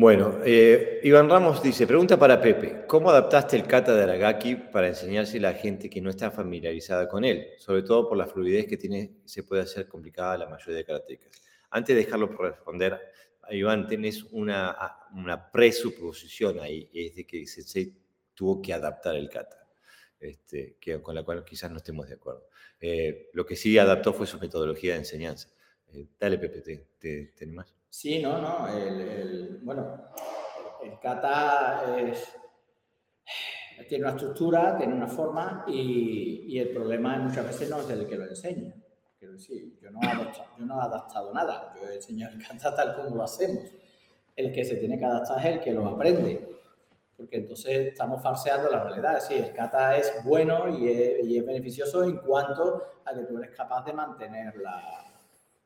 [0.00, 4.86] Bueno, eh, Iván Ramos dice, pregunta para Pepe, ¿cómo adaptaste el kata de Aragaki para
[4.86, 7.48] enseñarse a la gente que no está familiarizada con él?
[7.58, 11.42] Sobre todo por la fluidez que tiene, se puede hacer complicada la mayoría de karatecas.
[11.70, 12.96] Antes de dejarlo por responder,
[13.50, 14.76] Iván, tenés una,
[15.14, 17.92] una presuposición ahí, es de que Sensei
[18.34, 19.66] tuvo que adaptar el kata.
[20.20, 22.46] este, con la cual quizás no estemos de acuerdo.
[22.80, 25.48] Eh, lo que sí adaptó fue su metodología de enseñanza.
[25.92, 26.60] Eh, dale, Pepe,
[27.00, 27.77] ¿te, te, más?
[27.88, 28.68] Sí, no, no.
[28.68, 30.10] El, bueno,
[30.82, 32.36] el kata es,
[33.88, 38.16] tiene una estructura, tiene una forma y, el problema muchas veces no es el que
[38.16, 38.74] lo enseña.
[39.18, 42.46] Quiero decir, yo no, he adaptado, yo no he adaptado nada, yo he enseñado el
[42.46, 43.64] kata tal como lo hacemos.
[44.36, 46.58] El que se tiene que adaptar es el que lo aprende
[47.18, 49.18] porque entonces estamos farseando la realidad.
[49.20, 53.38] Sí, el kata es bueno y es, y es, beneficioso en cuanto a que tú
[53.38, 55.07] eres capaz de mantener la,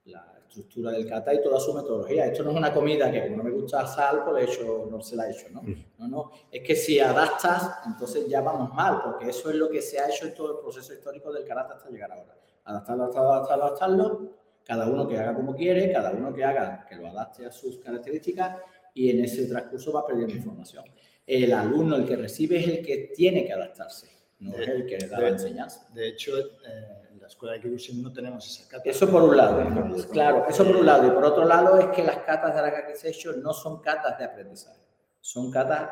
[0.04, 2.26] la, estructura del kata y toda su metodología.
[2.26, 5.16] Esto no es una comida que como no me gusta sal, pues hecho, no se
[5.16, 5.62] la he hecho, ¿no?
[5.96, 6.30] No, no.
[6.50, 10.10] Es que si adaptas, entonces ya vamos mal, porque eso es lo que se ha
[10.10, 12.36] hecho en todo el proceso histórico del karate hasta llegar ahora.
[12.64, 14.30] Adaptarlo, adaptarlo, adaptarlo, adaptarlo,
[14.62, 17.78] cada uno que haga como quiere, cada uno que haga, que lo adapte a sus
[17.78, 18.58] características
[18.92, 20.84] y en ese transcurso va perdiendo información
[21.26, 24.08] el alumno, el que recibe, es el que tiene que adaptarse,
[24.40, 25.88] no es el que da la enseñanza.
[25.94, 28.90] De hecho, eh, la escuela de Kirushin no tenemos esa cata.
[28.90, 29.64] Eso por un lado,
[30.10, 31.06] claro, eso por un lado.
[31.06, 34.24] Y por otro lado es que las catas de Aragaki Session no son catas de
[34.24, 34.80] aprendizaje,
[35.20, 35.90] son catas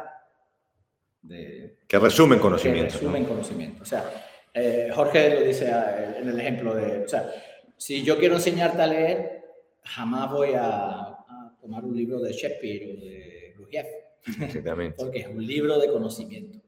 [1.23, 1.79] de...
[1.87, 2.93] Que resumen conocimiento.
[2.93, 3.83] Que resumen conocimiento.
[3.83, 4.05] O sea,
[4.53, 7.05] eh, Jorge lo dice eh, en el ejemplo de...
[7.05, 7.31] O sea,
[7.77, 9.45] si yo quiero enseñarte a leer,
[9.85, 13.87] jamás voy a, a tomar un libro de Shakespeare o de Gurdjieff
[14.97, 16.59] Porque es un libro de conocimiento.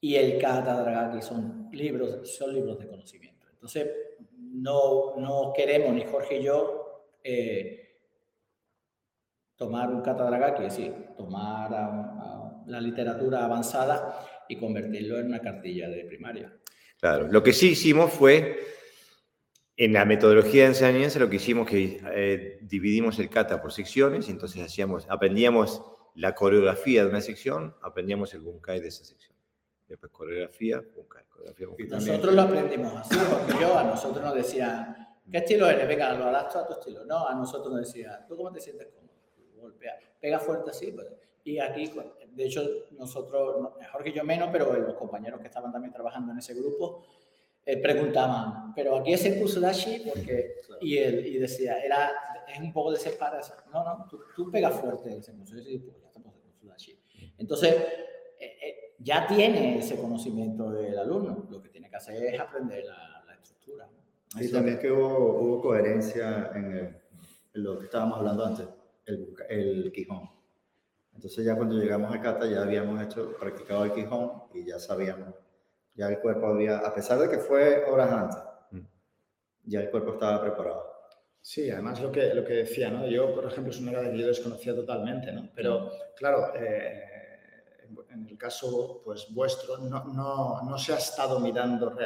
[0.00, 3.33] Y el Kata Dragaki son libros, son libros de conocimiento.
[3.64, 3.92] Entonces,
[4.36, 7.96] no, no queremos, ni Jorge y yo, eh,
[9.56, 11.70] tomar un Kata Dragaki, es decir, tomar
[12.66, 16.54] la literatura avanzada y convertirlo en una cartilla de primaria.
[17.00, 18.66] Claro, lo que sí hicimos fue,
[19.78, 24.28] en la metodología de enseñanza, lo que hicimos que eh, dividimos el kata por secciones,
[24.28, 25.80] y entonces hacíamos, aprendíamos
[26.16, 29.33] la coreografía de una sección, aprendíamos el bunkai de esa sección.
[29.88, 31.86] Después coreografía, bunkai, coreografía, bunkai.
[31.86, 35.86] Nosotros lo aprendimos así, porque yo a nosotros nos decía, ¿qué estilo eres?
[35.86, 37.04] Venga, lo adapto a tu estilo.
[37.04, 39.14] No, a nosotros nos decía, ¿tú cómo te sientes cómodo?
[39.56, 40.92] Golpea, pega fuerte así.
[40.92, 41.06] Pues.
[41.44, 41.92] Y aquí,
[42.32, 46.38] de hecho, nosotros, mejor que yo menos, pero los compañeros que estaban también trabajando en
[46.38, 47.04] ese grupo,
[47.66, 52.12] eh, preguntaban, pero aquí es el Kusudashi, porque, y, él, y decía, era,
[52.46, 52.98] es un poco de.
[53.72, 56.98] No, no, tú, tú pegas fuerte el Senkusudashi, pues ya estamos en Kusudashi.
[57.38, 58.13] Entonces, eh, eh,
[59.04, 63.34] ya tiene ese conocimiento el alumno, lo que tiene que hacer es aprender la, la
[63.34, 63.88] estructura.
[64.40, 66.96] Y también que hubo, hubo coherencia en,
[67.52, 68.68] lo que estábamos hablando antes,
[69.06, 70.28] el, el Quijón.
[71.14, 75.34] Entonces ya cuando llegamos a Cata ya habíamos hecho, practicado el Quijón y ya sabíamos
[75.94, 78.38] ya el cuerpo había, a pesar de que fue horas antes,
[78.72, 78.86] mm.
[79.64, 80.92] ya el cuerpo estaba preparado.
[81.40, 83.06] Sí, además lo que, lo que decía, ¿no?
[83.06, 85.50] Yo, por ejemplo, es una área que yo desconocía totalmente, ¿no?
[85.54, 87.13] Pero, claro, eh,
[88.10, 91.96] en el caso pues, vuestro, no, no, no se ha estado mirando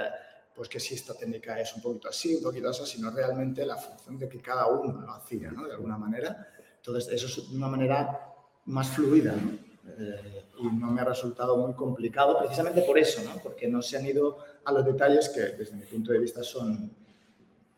[0.55, 3.77] pues que si esta técnica es un poquito así, un poquito así, sino realmente la
[3.77, 5.67] función de que cada uno lo hacía, ¿no?
[5.67, 6.49] De alguna manera.
[6.77, 8.35] Entonces, eso es de una manera
[8.65, 9.69] más fluida, ¿no?
[9.97, 13.41] Eh, y no me ha resultado muy complicado precisamente por eso, ¿no?
[13.43, 16.91] porque no se han ido a los detalles que desde mi punto de vista son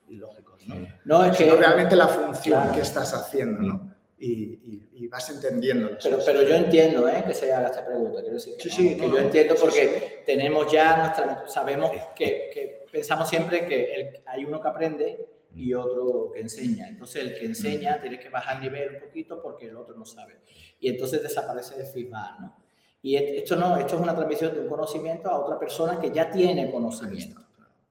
[0.09, 0.67] ilógicos.
[0.67, 0.75] ¿no?
[1.05, 3.90] No, es que realmente la función que estás haciendo ¿no?
[4.23, 5.97] Y, y, vas entendiendo.
[6.03, 7.25] Pero, pero yo entiendo ¿eh?
[7.27, 8.21] que se haga esta pregunta.
[8.21, 11.49] Quiero decir, sí, sí, que yo entiendo porque tenemos ya nuestra.
[11.49, 16.89] Sabemos que, que pensamos siempre que el, hay uno que aprende y otro que enseña.
[16.89, 20.05] Entonces el que enseña tiene que bajar el nivel un poquito porque el otro no
[20.05, 20.41] sabe.
[20.79, 22.57] Y entonces desaparece el feedback, ¿no?
[23.03, 26.31] Y esto no, esto es una transmisión de un conocimiento a otra persona que ya
[26.31, 27.41] tiene conocimiento.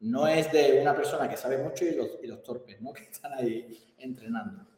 [0.01, 2.93] No es de una persona que sabe mucho y los, y los torpes, ¿no?
[2.93, 4.68] Que están ahí entrenando.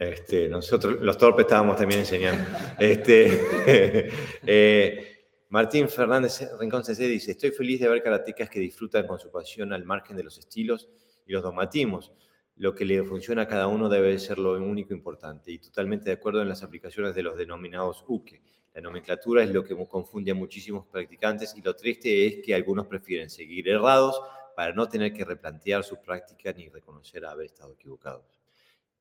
[0.00, 2.42] Este, nosotros, los torpes, estábamos también enseñando.
[2.78, 4.10] este,
[4.46, 9.30] eh, Martín Fernández Rincón CC dice, estoy feliz de ver karatecas que disfrutan con su
[9.30, 10.88] pasión al margen de los estilos
[11.26, 12.14] y los dogmatismos.
[12.56, 16.12] Lo que le funciona a cada uno debe ser lo único importante y totalmente de
[16.12, 18.40] acuerdo en las aplicaciones de los denominados UKE.
[18.72, 22.86] La nomenclatura es lo que confunde a muchísimos practicantes y lo triste es que algunos
[22.86, 24.18] prefieren seguir errados
[24.56, 28.40] para no tener que replantear su práctica ni reconocer haber estado equivocados.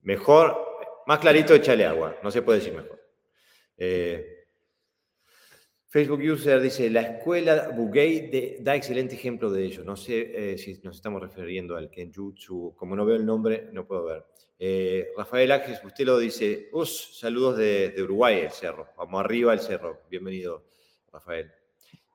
[0.01, 0.55] Mejor,
[1.09, 3.03] más clarito, échale agua, no se puede decir mejor.
[3.75, 4.45] Eh,
[5.87, 9.83] Facebook User dice, la escuela Bugei da excelente ejemplo de ello.
[9.83, 12.75] No sé eh, si nos estamos refiriendo al Kenjutsu.
[12.77, 14.23] Como no veo el nombre, no puedo ver.
[14.59, 18.89] Eh, Rafael Ángel lo dice, Us, saludos de, Uruguay, el cerro.
[18.95, 20.03] Vamos arriba el cerro.
[20.11, 20.65] Bienvenido,
[21.11, 21.51] Rafael.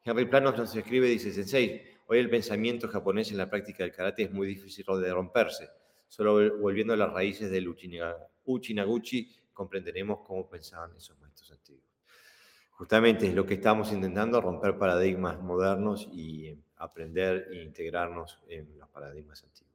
[0.05, 4.22] Henry Planos nos escribe, dice, Sensei, hoy el pensamiento japonés en la práctica del karate
[4.22, 5.68] es muy difícil de romperse.
[6.07, 7.66] Solo volviendo a las raíces del
[8.45, 11.95] Uchinaguchi comprenderemos cómo pensaban esos maestros antiguos
[12.74, 18.88] justamente es lo que estamos intentando, romper paradigmas modernos y aprender e integrarnos en los
[18.88, 19.72] paradigmas antiguos.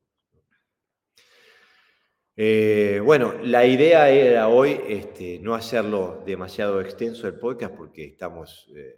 [2.41, 8.69] Eh, bueno, la idea era hoy este, no hacerlo demasiado extenso el podcast porque estamos
[8.73, 8.97] eh,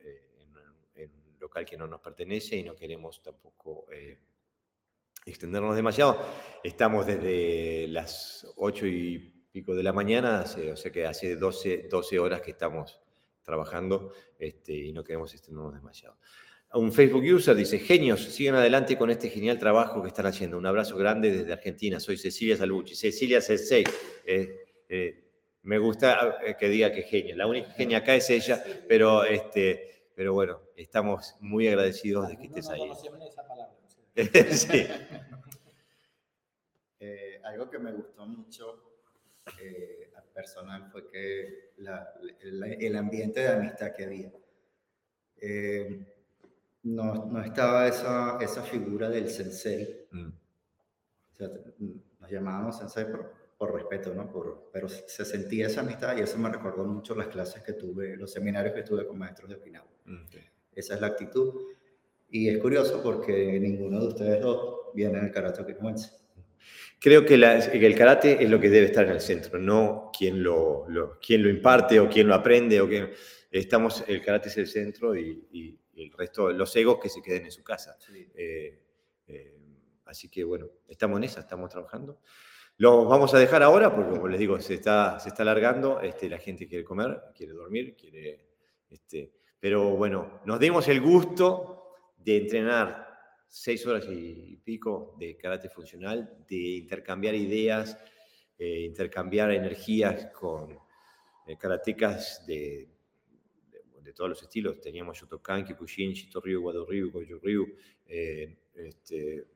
[0.00, 0.22] eh,
[0.96, 3.86] en, un local que no nos pertenece y no queremos tampoco
[5.24, 6.18] extendernos demasiado.
[6.62, 9.18] Estamos desde las 8 y
[9.52, 13.00] pico de la mañana, o sea que hace 12, 12 horas que estamos
[13.42, 16.16] trabajando este, y no queremos extendernos demasiado
[16.74, 20.58] un Facebook user dice, genios, sigan adelante con este genial trabajo que están haciendo.
[20.58, 22.00] Un abrazo grande desde Argentina.
[22.00, 22.96] Soy Cecilia Salvucci.
[22.96, 23.40] Cecilia.
[24.26, 25.24] Eh, eh,
[25.62, 27.36] me gusta eh, que diga que genia.
[27.36, 32.46] La única genia acá es ella, pero, este, pero bueno, estamos muy agradecidos de que
[32.46, 32.80] estés ahí.
[34.52, 34.86] sí.
[37.44, 39.02] algo que me gustó mucho
[40.32, 44.32] personal fue que el ambiente de amistad que había
[46.84, 50.06] no, no estaba esa, esa figura del sensei.
[50.10, 50.28] Mm.
[50.28, 51.48] O sea,
[52.20, 54.30] nos llamábamos sensei por, por respeto, ¿no?
[54.30, 58.16] Por, pero se sentía esa amistad y eso me recordó mucho las clases que tuve,
[58.16, 59.88] los seminarios que tuve con maestros de Okinawa.
[60.04, 60.24] Mm,
[60.74, 61.54] esa es la actitud.
[62.34, 66.10] Y es curioso porque ninguno de ustedes dos viene en el karate okinawense.
[66.98, 70.84] Creo que, el karate es lo que debe estar en el centro, no quien lo,
[70.88, 72.80] lo, lo imparte o quién lo aprende.
[72.80, 73.12] O quién,
[73.52, 77.52] estamos, el karate es el centro y el resto, los egos que se queden en
[77.52, 77.96] su casa.
[78.34, 78.82] Eh,
[79.28, 79.56] eh,
[80.06, 82.18] así que bueno, estamos en esa, estamos trabajando.
[82.78, 86.28] Lo vamos a dejar ahora porque, como les digo, se está, se está alargando, este,
[86.28, 88.44] la gente quiere comer, quiere dormir, quiere...
[88.90, 89.30] Este,
[89.60, 91.83] pero bueno, nos dimos el gusto
[92.24, 93.06] de entrenar
[93.46, 97.98] seis horas y pico de karate funcional, de intercambiar ideas,
[98.58, 100.78] eh, intercambiar energías con
[101.58, 102.88] karatecas de,
[104.02, 104.80] de todos los estilos.
[104.80, 107.74] Teníamos Shotokan, Kyokushin, Shito Ryu, Wado Ryu, Goju Ryu,
[108.06, 109.46] eh, este,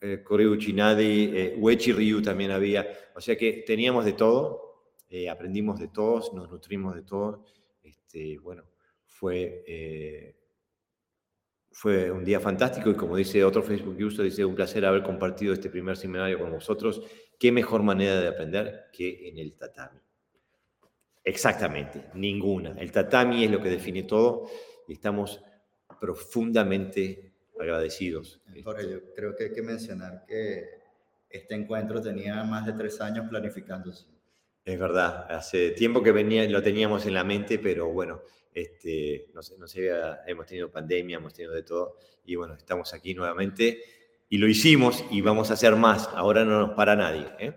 [0.00, 2.86] eh, Koryu Chinadi, eh, Uechi Ryu también había.
[3.14, 7.40] O sea que teníamos de todo, eh, aprendimos de todos, nos nutrimos de todos.
[7.82, 8.64] Este, bueno,
[9.04, 10.34] fue,
[11.78, 15.54] fue un día fantástico y como dice otro Facebook user, dice un placer haber compartido
[15.54, 17.00] este primer seminario con vosotros.
[17.38, 20.00] Qué mejor manera de aprender que en el tatami.
[21.22, 22.72] Exactamente, ninguna.
[22.80, 24.50] El tatami es lo que define todo
[24.88, 25.40] y estamos
[26.00, 28.40] profundamente agradecidos.
[28.64, 30.64] Por ello, creo que hay que mencionar que
[31.30, 34.06] este encuentro tenía más de tres años planificándose.
[34.64, 38.22] Es verdad, hace tiempo que venía, lo teníamos en la mente, pero bueno,
[38.60, 39.90] este, no sé, no sé,
[40.26, 43.82] hemos tenido pandemia, hemos tenido de todo, y bueno, estamos aquí nuevamente
[44.28, 46.08] y lo hicimos y vamos a hacer más.
[46.12, 47.26] Ahora no nos para nadie.
[47.38, 47.54] ¿eh?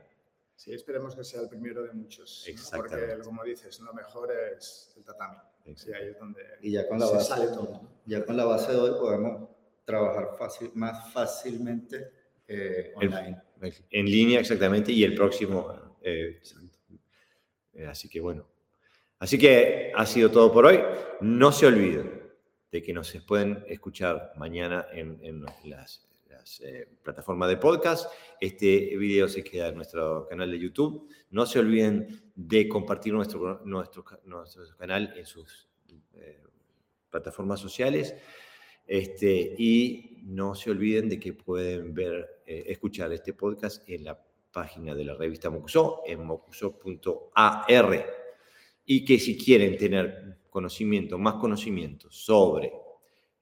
[0.56, 2.48] Sí, esperemos que sea el primero de muchos.
[2.76, 5.38] Porque, como dices, lo mejor es el tatami.
[5.76, 7.82] Sí, ahí es donde y ya con la base, sale todo.
[8.06, 9.50] Ya con la base de hoy podemos
[9.86, 12.12] trabajar fácil, más fácilmente
[12.48, 13.42] eh, online.
[13.90, 15.98] en línea, exactamente, y el próximo.
[16.02, 16.42] Eh,
[17.74, 18.51] eh, así que bueno.
[19.22, 20.80] Así que ha sido todo por hoy.
[21.22, 22.24] No se olviden
[22.72, 26.08] de que nos pueden escuchar mañana en, las
[26.64, 28.12] eh, plataforma de podcast.
[28.40, 31.08] Este video se queda en nuestro canal de YouTube.
[31.30, 35.70] No se olviden de compartir nuestro, nuestro, nuestro canal en sus
[36.16, 36.42] eh,
[37.12, 38.16] plataformas sociales.
[38.88, 44.20] Este, y no se olviden de que pueden ver, eh, escuchar este podcast en la
[44.52, 48.21] página de la revista Mocuso, en mocuso.ar.
[48.86, 52.74] Y que si quieren tener conocimiento, más conocimiento sobre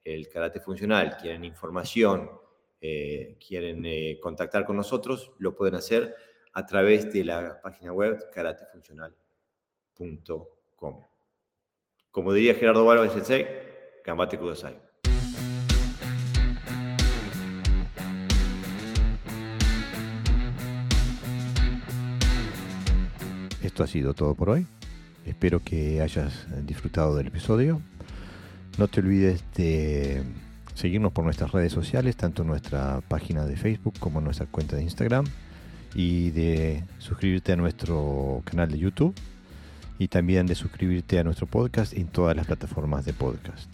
[0.04, 2.30] el karate funcional, quieren información
[2.82, 6.16] eh, quieren eh, contactar con nosotros, lo pueden hacer
[6.54, 11.04] a través de la página web karatefuncional.com.
[12.10, 13.46] Como diría Gerardo Baro de Sensei,
[14.02, 14.80] Gambate Kudasai.
[23.62, 24.66] Esto ha sido todo por hoy.
[25.26, 27.80] Espero que hayas disfrutado del episodio.
[28.78, 30.22] No te olvides de
[30.74, 35.26] seguirnos por nuestras redes sociales, tanto nuestra página de Facebook como nuestra cuenta de Instagram,
[35.94, 39.14] y de suscribirte a nuestro canal de YouTube
[39.98, 43.70] y también de suscribirte a nuestro podcast en todas las plataformas de podcast.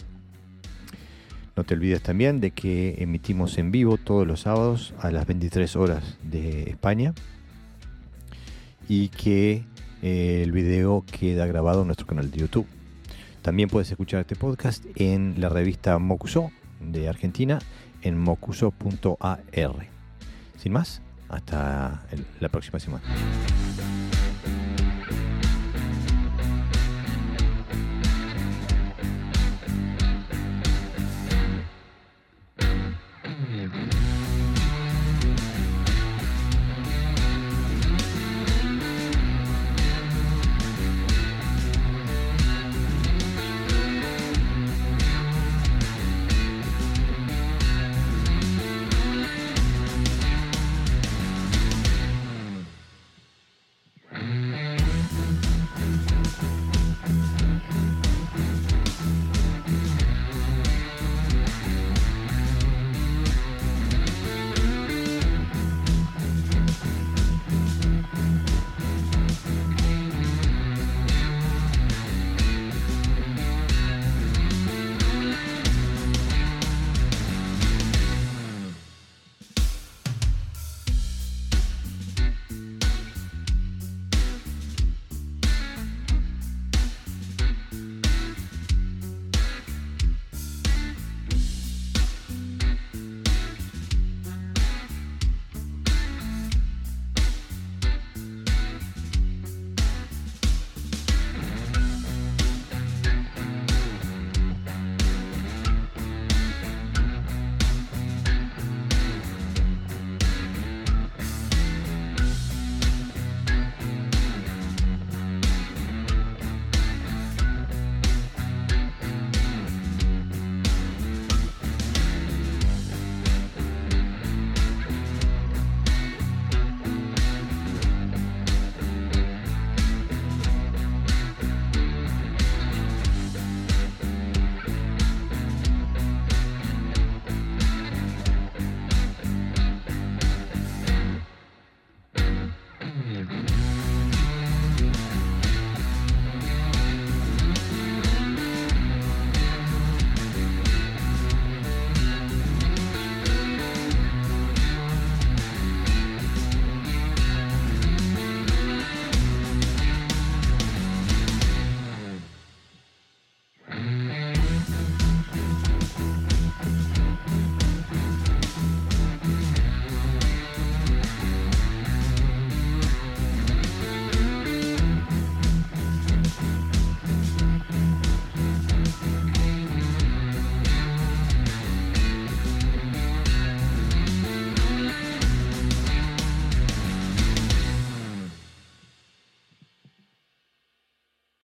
[1.54, 5.76] No te olvides también de que emitimos en vivo todos los sábados a las 23
[5.76, 7.14] horas de España
[8.88, 9.64] y que
[10.02, 12.66] el video queda grabado en nuestro canal de YouTube.
[13.42, 17.58] También puedes escuchar este podcast en la revista Mokuso de Argentina
[18.02, 19.88] en mocuso.ar.
[20.58, 22.02] Sin más, hasta
[22.40, 23.04] la próxima semana.